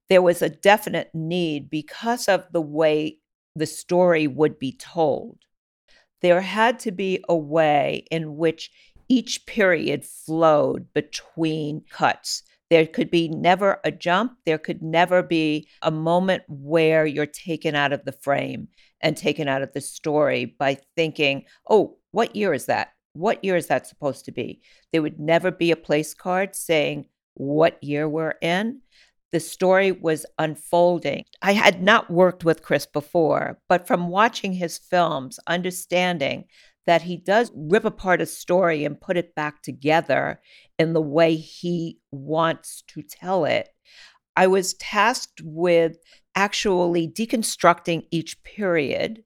[0.08, 3.18] there was a definite need because of the way
[3.56, 5.38] the story would be told.
[6.22, 8.72] There had to be a way in which
[9.10, 12.44] each period flowed between cuts.
[12.70, 14.38] There could be never a jump.
[14.46, 18.70] There could never be a moment where you're taken out of the frame
[19.02, 22.94] and taken out of the story by thinking, oh, what year is that?
[23.14, 24.62] What year is that supposed to be?
[24.92, 28.82] There would never be a place card saying what year we're in
[29.34, 31.26] the story was unfolding.
[31.42, 36.46] I had not worked with Chris before, but from watching his films, understanding
[36.86, 40.40] that he does rip apart a story and put it back together
[40.78, 43.70] in the way he wants to tell it,
[44.38, 45.98] I was tasked with
[46.36, 49.24] actually deconstructing each period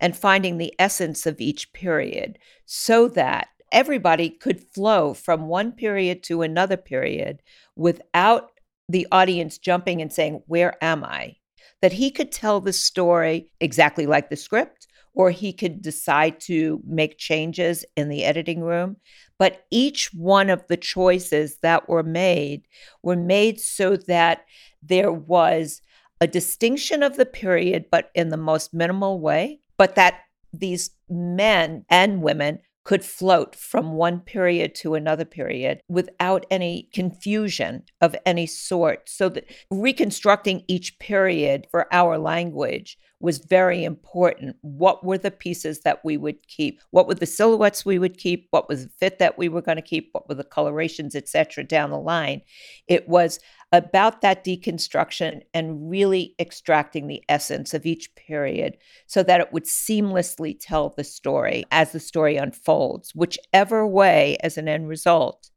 [0.00, 6.24] and finding the essence of each period so that everybody could flow from one period
[6.24, 7.42] to another period
[7.76, 8.50] without
[8.88, 11.36] the audience jumping and saying, Where am I?
[11.82, 16.80] That he could tell the story exactly like the script, or he could decide to
[16.86, 18.96] make changes in the editing room.
[19.38, 22.66] But each one of the choices that were made
[23.02, 24.44] were made so that
[24.82, 25.80] there was
[26.20, 30.20] a distinction of the period, but in the most minimal way, but that
[30.52, 37.82] these men and women could float from one period to another period without any confusion
[38.00, 39.08] of any sort.
[39.08, 44.54] So that reconstructing each period for our language was very important.
[44.60, 46.80] What were the pieces that we would keep?
[46.92, 48.46] What were the silhouettes we would keep?
[48.52, 50.10] What was the fit that we were going to keep?
[50.12, 51.64] What were the colorations, etc.
[51.64, 52.42] down the line?
[52.86, 53.40] It was
[53.76, 59.64] about that deconstruction and really extracting the essence of each period so that it would
[59.64, 65.50] seamlessly tell the story as the story unfolds, whichever way, as an end result,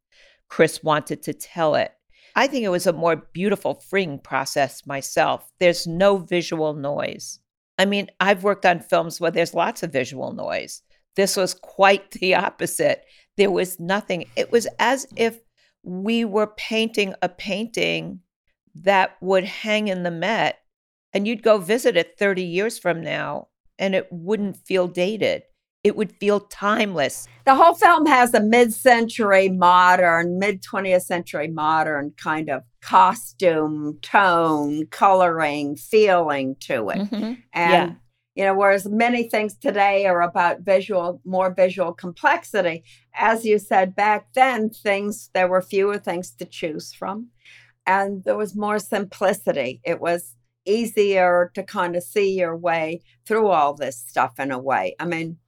[0.48, 1.92] Chris wanted to tell it.
[2.36, 5.50] I think it was a more beautiful, freeing process myself.
[5.58, 7.40] There's no visual noise.
[7.78, 10.82] I mean, I've worked on films where there's lots of visual noise.
[11.16, 13.04] This was quite the opposite.
[13.36, 14.26] There was nothing.
[14.36, 15.40] It was as if
[15.82, 18.20] we were painting a painting
[18.74, 20.58] that would hang in the Met
[21.12, 25.42] and you'd go visit it 30 years from now and it wouldn't feel dated.
[25.82, 27.26] It would feel timeless.
[27.46, 33.98] The whole film has a mid century modern, mid 20th century modern kind of costume,
[34.02, 36.98] tone, coloring, feeling to it.
[36.98, 37.32] Mm-hmm.
[37.54, 37.92] And yeah
[38.34, 43.94] you know whereas many things today are about visual more visual complexity as you said
[43.94, 47.28] back then things there were fewer things to choose from
[47.86, 53.48] and there was more simplicity it was easier to kind of see your way through
[53.48, 54.94] all this stuff in a way.
[54.98, 55.38] I mean,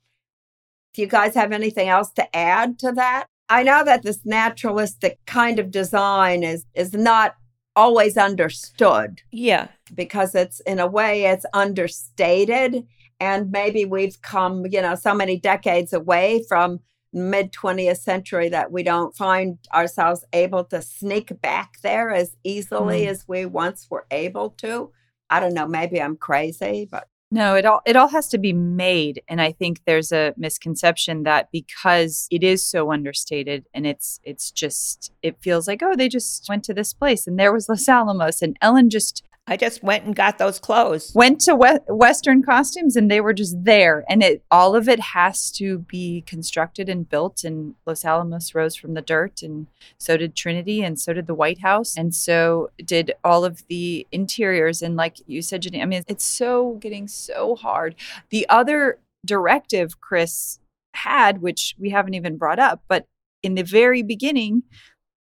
[0.94, 3.26] do you guys have anything else to add to that?
[3.48, 7.34] I know that this naturalistic kind of design is is not
[7.74, 9.68] always understood Yeah.
[9.94, 12.86] Because it's in a way it's understated
[13.20, 16.80] and maybe we've come, you know, so many decades away from
[17.12, 23.02] mid 20th century that we don't find ourselves able to sneak back there as easily
[23.02, 23.08] Mm.
[23.08, 24.90] as we once were able to.
[25.30, 28.52] I don't know, maybe I'm crazy, but No, it all it all has to be
[28.52, 34.18] made and I think there's a misconception that because it is so understated and it's
[34.24, 37.68] it's just it feels like oh they just went to this place and there was
[37.68, 41.10] Los Alamos and Ellen just I just went and got those clothes.
[41.16, 44.04] went to we- western costumes and they were just there.
[44.08, 48.76] And it all of it has to be constructed and built and Los Alamos rose
[48.76, 49.66] from the dirt and
[49.98, 51.96] so did Trinity and so did the White House.
[51.96, 54.80] And so did all of the interiors.
[54.80, 57.96] And like you said Jenny I mean it's so getting so hard.
[58.30, 60.60] The other directive Chris
[60.94, 63.06] had which we haven't even brought up but
[63.42, 64.62] in the very beginning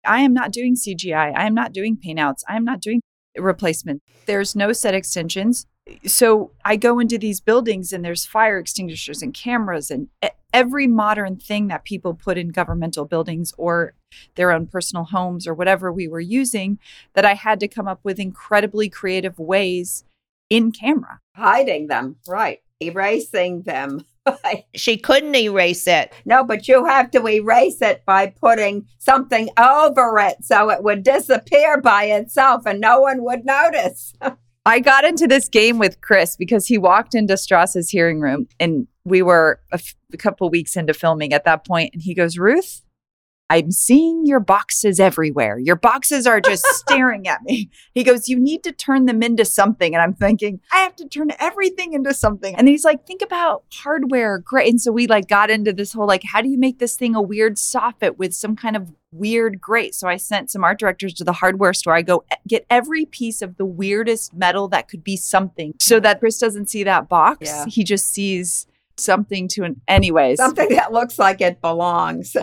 [0.05, 2.43] I am not doing CGI I am not doing paint outs.
[2.49, 3.03] I am not doing
[3.39, 5.67] replacement there's no set extensions
[6.07, 10.09] so I go into these buildings and there's fire extinguishers and cameras and
[10.53, 13.95] every modern thing that people put in governmental buildings or
[14.35, 16.79] their own personal homes or whatever we were using
[17.15, 20.05] that I had to come up with incredibly creative ways
[20.49, 21.21] in camera.
[21.37, 22.61] hiding them, right?
[22.81, 24.05] Erasing them.
[24.75, 26.13] She couldn't erase it.
[26.25, 31.03] no, but you have to erase it by putting something over it so it would
[31.03, 34.13] disappear by itself and no one would notice.
[34.67, 38.87] I got into this game with Chris because he walked into Strauss's hearing room and
[39.05, 42.37] we were a, f- a couple weeks into filming at that point and he goes,
[42.37, 42.83] "Ruth,
[43.51, 45.59] I'm seeing your boxes everywhere.
[45.59, 49.45] Your boxes are just staring at me." He goes, "You need to turn them into
[49.45, 53.21] something." And I'm thinking, "I have to turn everything into something." And he's like, "Think
[53.21, 54.71] about hardware." Great.
[54.71, 57.15] And so we like got into this whole like, how do you make this thing
[57.15, 59.95] a weird soffit with some kind of weird grate?
[59.95, 61.95] So I sent some art directors to the hardware store.
[61.95, 65.99] I go, "E, get every piece of the weirdest metal that could be something so
[66.01, 67.49] that Chris doesn't see that box.
[67.49, 67.65] Yeah.
[67.67, 70.39] He just sees something to an anyways.
[70.39, 72.37] something that looks like it belongs.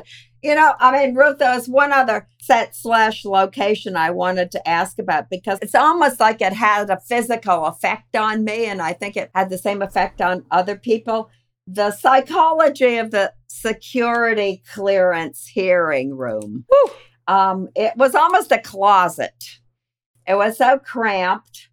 [0.48, 4.66] You know, I mean, Ruth, there was one other set slash location I wanted to
[4.66, 8.94] ask about because it's almost like it had a physical effect on me, and I
[8.94, 11.30] think it had the same effect on other people.
[11.68, 16.64] The psychology of the security clearance hearing room.
[17.28, 19.60] Um, it was almost a closet.
[20.26, 21.68] It was so cramped,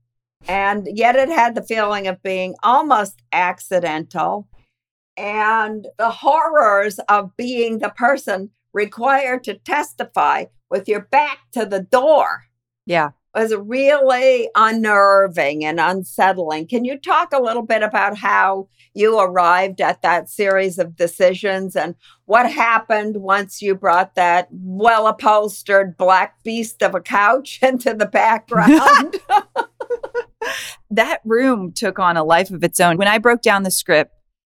[0.49, 4.49] and yet it had the feeling of being almost accidental
[5.17, 11.81] and the horrors of being the person required to testify with your back to the
[11.81, 12.45] door
[12.87, 13.11] yeah.
[13.35, 16.67] was really unnerving and unsettling.
[16.67, 21.75] Can you talk a little bit about how you arrived at that series of decisions
[21.75, 21.95] and
[22.27, 28.07] what happened once you brought that well upholstered black beast of a couch into the
[28.07, 29.17] background?
[30.91, 32.97] that room took on a life of its own.
[32.97, 34.13] When I broke down the script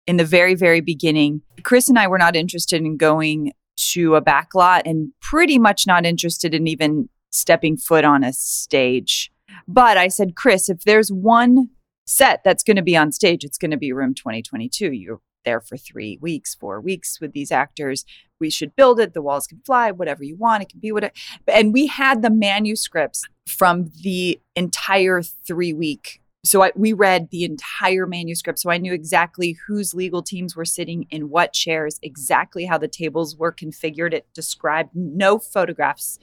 [0.07, 4.23] in the very, very beginning, Chris and I were not interested in going to a
[4.23, 9.31] backlot and pretty much not interested in even stepping foot on a stage.
[9.67, 11.71] But I said, Chris, if there's one
[12.07, 14.93] set that's going to be on stage, it's going to be Room 2022.
[14.93, 18.05] You're there for three weeks, four weeks with these actors.
[18.41, 19.15] We should build it.
[19.15, 20.63] The walls can fly, whatever you want.
[20.63, 21.13] It can be whatever.
[21.47, 26.21] And we had the manuscripts from the entire three week.
[26.45, 28.61] So I, we read the entire manuscript.
[28.61, 32.89] So I knew exactly whose legal teams were sitting in what chairs, exactly how the
[32.89, 34.15] tables were configured.
[34.15, 36.19] It described no photographs,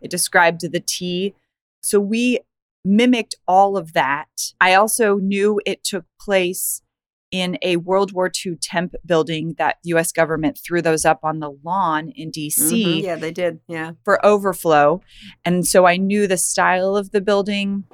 [0.00, 1.34] it described the tea
[1.82, 2.40] So we
[2.84, 4.52] mimicked all of that.
[4.60, 6.82] I also knew it took place
[7.30, 11.40] in a World War II temp building that the US government threw those up on
[11.40, 13.02] the lawn in DC Mhm.
[13.02, 13.60] Yeah, they did.
[13.68, 13.92] Yeah.
[14.02, 15.02] for overflow.
[15.44, 17.84] And so I knew the style of the building.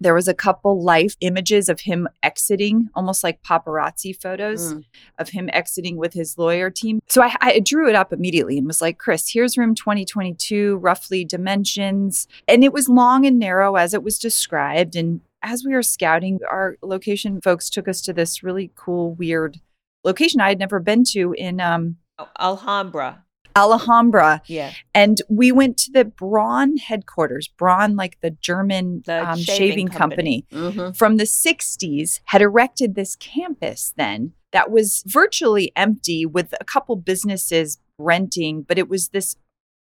[0.00, 4.84] There was a couple life images of him exiting, almost like paparazzi photos Mm.
[5.18, 7.00] of him exiting with his lawyer team.
[7.08, 11.24] So I, I drew it up immediately and was like, Chris, here's room 2022, roughly
[11.24, 12.26] dimensions.
[12.48, 14.96] And it was long and narrow as it was described.
[14.96, 19.60] And as we were scouting, our location folks took us to this really cool, weird
[20.04, 21.96] location I had never been to in um,
[22.38, 23.24] Alhambra.
[23.56, 24.42] Alhambra.
[24.46, 24.72] Yeah.
[24.94, 29.88] And we went to the Braun headquarters, Braun, like the German The um, shaving shaving,
[29.88, 30.42] company.
[30.50, 30.96] company, Mhm.
[30.96, 36.96] from the 60s, had erected this campus then that was virtually empty with a couple
[36.96, 39.36] businesses renting, but it was this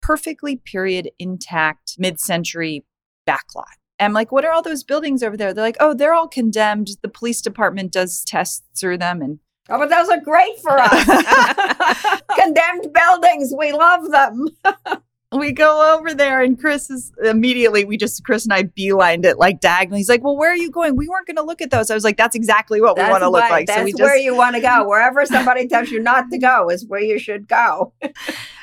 [0.02, 2.84] perfectly period intact mid century
[3.28, 3.64] backlot.
[3.98, 5.52] And I'm like, what are all those buildings over there?
[5.52, 6.88] They're like, oh, they're all condemned.
[7.02, 9.20] The police department does tests through them.
[9.20, 9.40] And
[9.70, 12.20] Oh, but those are great for us.
[12.36, 14.48] Condemned buildings, we love them.
[15.32, 19.38] we go over there and Chris is immediately we just Chris and I beelined it
[19.38, 20.00] like diagonally.
[20.00, 20.96] He's like, Well, where are you going?
[20.96, 21.90] We weren't gonna look at those.
[21.90, 23.66] I was like, That's exactly what we want to look like.
[23.66, 24.84] That's so we just, where you want to go.
[24.88, 27.92] Wherever somebody tells you not to go is where you should go.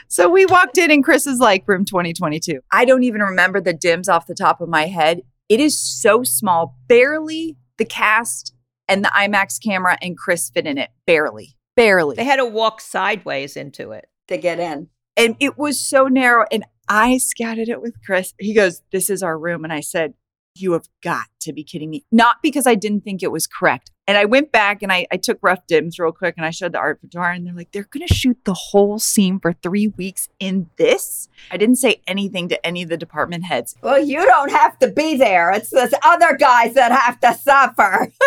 [0.09, 2.61] So we walked in and Chris is like room 2022.
[2.71, 5.21] I don't even remember the dims off the top of my head.
[5.49, 8.53] It is so small, barely the cast
[8.87, 10.89] and the IMAX camera and Chris fit in it.
[11.05, 11.55] Barely.
[11.75, 12.15] Barely.
[12.15, 14.07] They had to walk sideways into it.
[14.27, 14.89] To get in.
[15.15, 16.45] and it was so narrow.
[16.51, 18.33] And I scouted it with Chris.
[18.39, 19.63] He goes, This is our room.
[19.63, 20.13] And I said,
[20.55, 22.03] You have got to be kidding me.
[22.11, 23.91] Not because I didn't think it was correct.
[24.09, 26.71] And I went back and I, I took rough dims real quick and I showed
[26.73, 29.87] the art photographer and they're like, They're going to shoot the whole scene for three
[29.87, 31.29] weeks in this.
[31.51, 33.75] I didn't say anything to any of the department heads.
[33.81, 35.51] Well, you don't have to be there.
[35.51, 38.11] It's those other guys that have to suffer.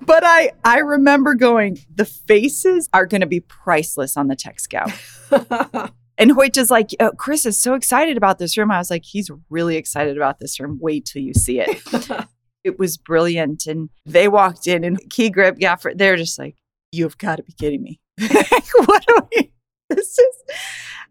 [0.00, 4.60] But I, I remember going, The faces are going to be priceless on the tech
[4.60, 4.90] scout.
[6.20, 8.70] And Hoyte is like, oh, Chris is so excited about this room.
[8.70, 10.78] I was like, he's really excited about this room.
[10.78, 11.80] Wait till you see it.
[12.64, 13.66] it was brilliant.
[13.66, 16.56] And they walked in and Key Grip, Gaffer, they're just like,
[16.92, 18.00] you've got to be kidding me.
[18.84, 19.50] what are we?
[19.88, 20.36] This is,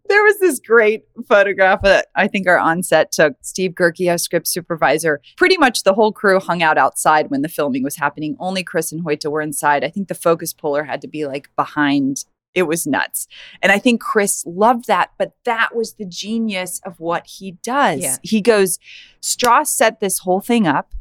[0.10, 3.36] there was this great photograph that I think our onset took.
[3.42, 7.48] Steve Gehrke, our script supervisor, pretty much the whole crew hung out outside when the
[7.48, 8.36] filming was happening.
[8.40, 9.84] Only Chris and Hoyte were inside.
[9.84, 13.28] I think the focus puller had to be like behind it was nuts.
[13.62, 18.02] And I think Chris loved that, but that was the genius of what he does.
[18.02, 18.18] Yeah.
[18.24, 18.80] He goes,
[19.22, 20.94] Strauss set this whole thing up.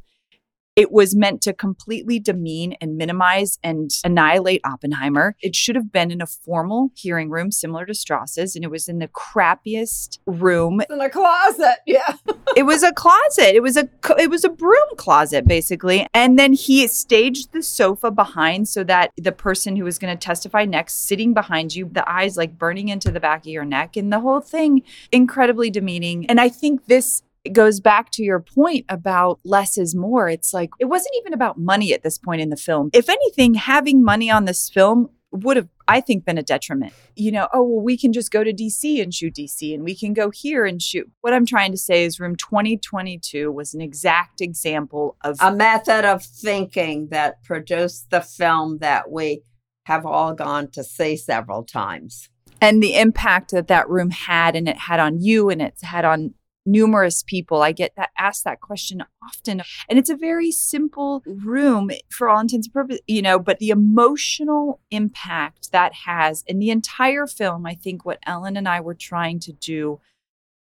[0.79, 5.35] It was meant to completely demean and minimize and annihilate Oppenheimer.
[5.41, 8.87] It should have been in a formal hearing room similar to Strauss's, and it was
[8.87, 11.79] in the crappiest room in a closet.
[11.85, 12.15] Yeah.
[12.57, 13.57] it was a closet.
[13.57, 13.89] It was a
[14.21, 16.07] it was a broom closet basically.
[16.15, 20.25] And then he staged the sofa behind so that the person who was going to
[20.25, 23.97] testify next sitting behind you, the eyes like burning into the back of your neck
[23.97, 26.25] and the whole thing incredibly demeaning.
[26.27, 30.29] And I think this goes back to your point about less is more.
[30.29, 32.91] It's like it wasn't even about money at this point in the film.
[32.93, 36.93] If anything, having money on this film would have I think been a detriment.
[37.17, 39.95] You know, oh well we can just go to DC and shoot DC and we
[39.95, 41.11] can go here and shoot.
[41.21, 46.05] What I'm trying to say is room 2022 was an exact example of A method
[46.05, 49.43] of thinking that produced the film that we
[49.85, 52.29] have all gone to see several times.
[52.61, 56.05] and the impact that that room had and it had on you and it's had
[56.05, 56.35] on
[56.71, 57.63] numerous people.
[57.63, 62.41] I get that asked that question often and it's a very simple room for all
[62.41, 67.67] intents and purposes you know but the emotional impact that has in the entire film
[67.67, 70.01] i think what ellen and i were trying to do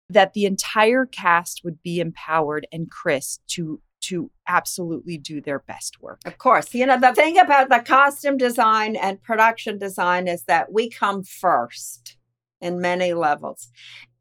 [0.09, 6.01] that the entire cast would be empowered and chris to to absolutely do their best
[6.01, 6.19] work.
[6.25, 6.73] Of course.
[6.73, 11.23] You know, the thing about the costume design and production design is that we come
[11.23, 12.17] first
[12.61, 13.69] in many levels.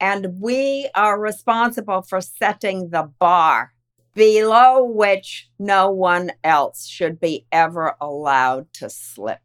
[0.00, 3.72] And we are responsible for setting the bar
[4.14, 9.40] below which no one else should be ever allowed to slip.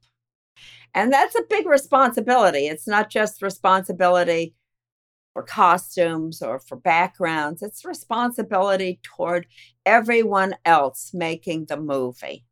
[0.94, 2.68] And that's a big responsibility.
[2.68, 4.56] It's not just responsibility
[5.34, 9.48] for costumes or for backgrounds, it's responsibility toward
[9.86, 12.46] everyone else making the movie.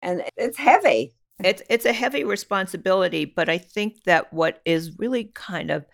[0.00, 1.14] And it's heavy.
[1.44, 5.84] It's it's a heavy responsibility, but I think that what is really kind of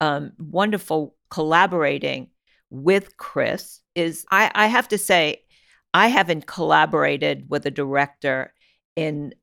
[0.00, 2.28] um, wonderful collaborating
[2.70, 5.42] with Chris is I, I have to say
[5.94, 8.52] I haven't collaborated with a director
[8.96, 9.34] in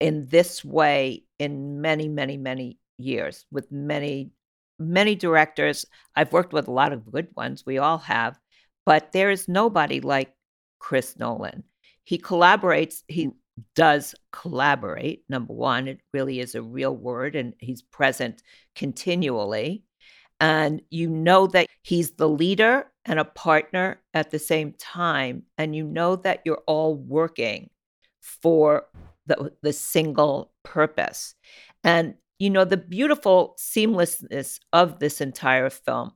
[0.00, 4.32] in this way in many many many years with many
[4.80, 5.84] many directors.
[6.16, 7.64] I've worked with a lot of good ones.
[7.64, 8.38] We all have,
[8.84, 10.34] but there is nobody like
[10.80, 11.64] Chris Nolan.
[12.04, 13.02] He collaborates.
[13.06, 13.30] He
[13.74, 15.24] does collaborate.
[15.28, 18.42] Number one, it really is a real word, and he's present
[18.74, 19.84] continually.
[20.40, 25.42] And you know that he's the leader and a partner at the same time.
[25.56, 27.70] And you know that you're all working
[28.20, 28.86] for
[29.26, 31.34] the, the single purpose.
[31.82, 36.12] And, you know, the beautiful seamlessness of this entire film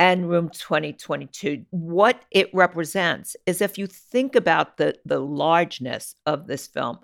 [0.00, 6.46] and Room 2022, what it represents is if you think about the, the largeness of
[6.46, 6.98] this film,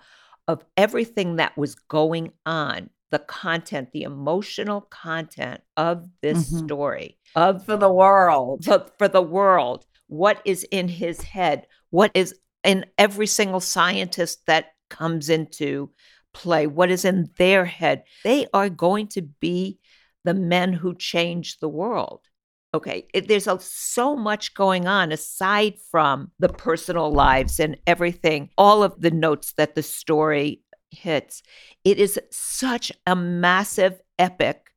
[0.48, 6.64] of everything that was going on, the content, the emotional content of this Mhm.
[6.64, 8.62] story, of For the world.
[8.64, 12.34] the, for the world, what is in his head, what is
[12.64, 15.90] in every single scientist that comes into
[16.32, 18.04] play, what is in their head.
[18.24, 19.78] They are going to be
[20.24, 22.22] the men who change the world.
[22.76, 28.50] Okay, it, there's a, so much going on aside from the personal lives and everything,
[28.58, 31.42] all of the notes that the story hits.
[31.84, 34.68] It is such a massive, epic,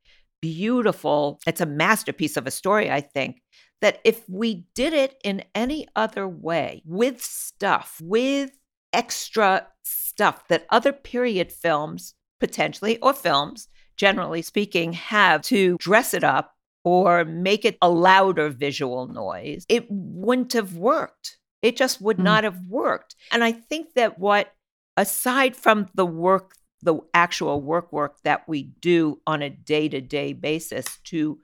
[0.41, 3.41] beautiful, it's a masterpiece of a story, I think,
[3.81, 8.51] that if we did it in any other way with stuff, with
[8.93, 16.23] extra stuff that other period films potentially or films generally speaking have to dress it
[16.23, 22.17] up or make it a louder visual noise it wouldn't have worked it just would
[22.17, 22.23] mm.
[22.23, 24.53] not have worked and i think that what
[24.97, 30.99] aside from the work the actual work work that we do on a day-to-day basis
[31.03, 31.39] to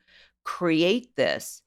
[0.45, 1.61] create this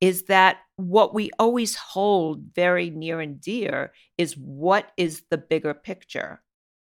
[0.00, 5.72] is that what we always hold very near and dear is what is the bigger
[5.72, 6.42] picture?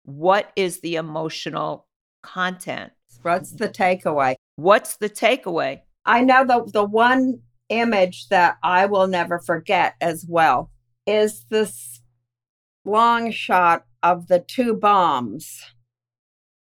[0.05, 1.87] What is the emotional
[2.23, 2.93] content?
[3.23, 4.35] What's the takeaway?
[4.57, 5.81] What's the takeaway?
[6.07, 10.71] I know the, the one image that I will never forget as well
[11.07, 12.01] is this
[12.85, 15.65] long shot of the two bombs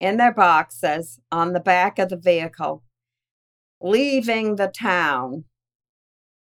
[0.01, 2.82] in their boxes on the back of the vehicle
[3.82, 5.45] leaving the town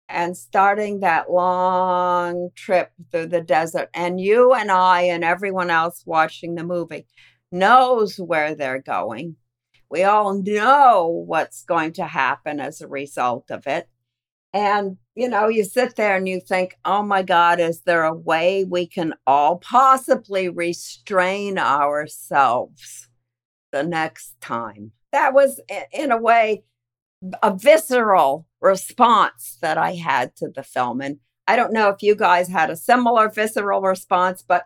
[0.08, 3.88] and starting that long trip through the desert.
[3.94, 7.06] And you and I and everyone else watching the movie
[7.50, 9.36] knows where they're going.
[9.90, 13.88] We all know what's going to happen as a result of it.
[14.52, 18.14] And, you know, you sit there and you think, oh my God, is there a
[18.14, 23.08] way we can all possibly restrain ourselves
[23.72, 24.92] the next time?
[25.12, 25.60] That was,
[25.92, 26.64] in a way,
[27.42, 31.00] a visceral response that I had to the film.
[31.00, 34.64] And I don't know if you guys had a similar visceral response, but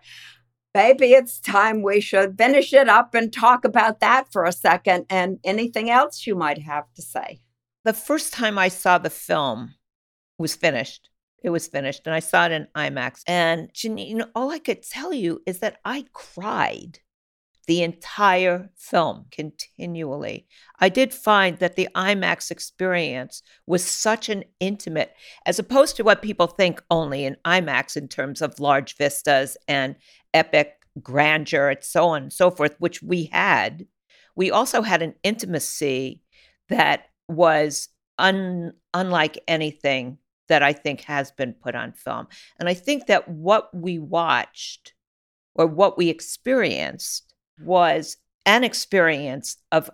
[0.74, 5.06] maybe it's time we should finish it up and talk about that for a second
[5.08, 7.40] and anything else you might have to say.
[7.84, 9.74] The first time I saw the film
[10.38, 11.10] was finished.
[11.42, 13.20] It was finished, and I saw it in IMAX.
[13.26, 17.00] And Jeannine, all I could tell you is that I cried
[17.66, 20.46] the entire film continually.
[20.80, 25.14] I did find that the IMAX experience was such an intimate,
[25.46, 29.96] as opposed to what people think only in IMAX in terms of large vistas and
[30.32, 33.86] epic grandeur and so on and so forth, which we had.
[34.36, 36.22] We also had an intimacy
[36.68, 37.88] that was
[38.18, 42.26] un, unlike anything that I think has been put on film.
[42.58, 44.94] And I think that what we watched
[45.54, 49.90] or what we experienced was an experience of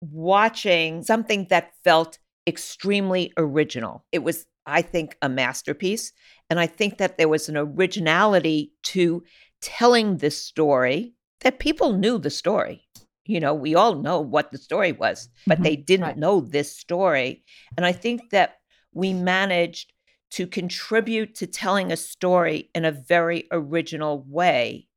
[0.00, 4.04] watching something that felt extremely original.
[4.12, 6.12] It was, I think, a masterpiece.
[6.50, 9.22] And I think that there was an originality to
[9.60, 12.86] telling this story that people knew the story.
[13.26, 15.64] You know, we all know what the story was, but mm-hmm.
[15.64, 16.16] they didn't right.
[16.16, 17.44] know this story.
[17.76, 18.56] And I think that
[18.92, 19.92] we managed
[20.30, 24.87] to contribute to telling a story in a very original way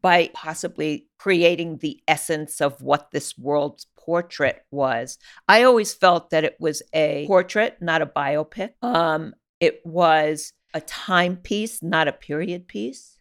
[0.00, 5.18] by possibly creating the essence of what this world's portrait was.
[5.48, 8.70] I always felt that it was a portrait, not a biopic.
[8.82, 13.16] Um, it was a timepiece, not a period piece.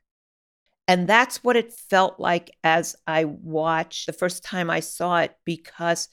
[0.88, 5.36] And that's what it felt like as I watched the first time I saw it
[5.43, 6.07] because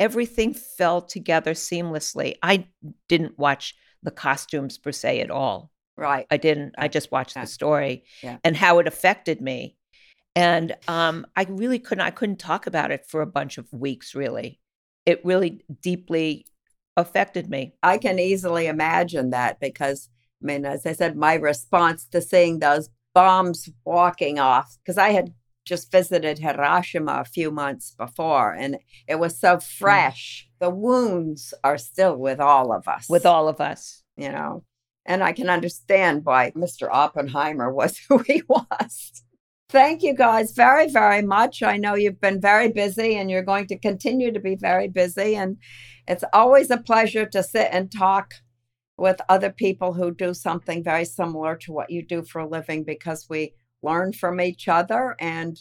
[0.00, 2.34] everything fell together seamlessly.
[2.42, 2.66] I
[3.08, 5.70] didn't watch the costumes per se at all.
[5.96, 6.26] Right.
[6.30, 6.74] I didn't.
[6.76, 7.42] I just watched yeah.
[7.42, 8.38] the story yeah.
[8.44, 9.76] and how it affected me
[10.36, 12.04] and um, I really couldn't.
[12.04, 14.14] I couldn't talk about it for a bunch of weeks.
[14.14, 14.60] Really,
[15.06, 16.46] it really deeply
[16.96, 17.74] affected me.
[17.82, 20.10] I can easily imagine that because
[20.42, 25.10] I mean, as I said, my response to seeing those bombs walking off because I
[25.10, 25.32] had
[25.64, 28.76] just visited Hiroshima a few months before and
[29.08, 29.60] it was so hmm.
[29.60, 30.46] fresh.
[30.46, 30.58] Mm.
[30.60, 33.06] The wounds are still with all of us.
[33.08, 34.02] With all of us.
[34.16, 34.64] You know,
[35.04, 36.88] and I can understand why Mr.
[36.90, 39.22] Oppenheimer was who he was.
[39.68, 41.62] Thank you guys very, very much.
[41.62, 45.34] I know you've been very busy and you're going to continue to be very busy.
[45.34, 45.56] And
[46.06, 48.34] it's always a pleasure to sit and talk
[48.96, 52.84] with other people who do something very similar to what you do for a living
[52.84, 55.58] because we learn from each other and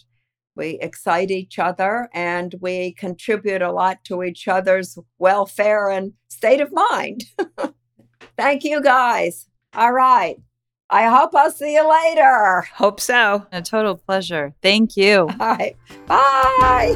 [0.55, 6.61] we excite each other and we contribute a lot to each other's welfare and state
[6.61, 7.23] of mind.
[8.37, 9.47] Thank you guys.
[9.73, 10.37] All right.
[10.89, 12.61] I hope I'll see you later.
[12.73, 13.45] Hope so.
[13.51, 14.53] A total pleasure.
[14.61, 15.21] Thank you.
[15.39, 15.75] All right.
[16.07, 16.93] Bye.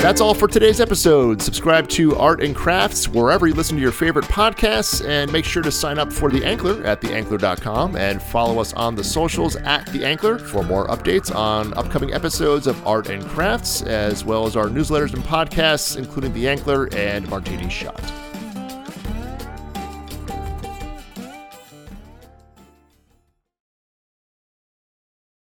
[0.00, 1.42] That's all for today's episode.
[1.42, 5.62] Subscribe to Art and Crafts wherever you listen to your favorite podcasts, and make sure
[5.62, 9.84] to sign up for The Ankler at theankler.com and follow us on the socials at
[9.88, 14.56] The Ankler for more updates on upcoming episodes of Art and Crafts, as well as
[14.56, 18.00] our newsletters and podcasts, including The Ankler and Martini Shot.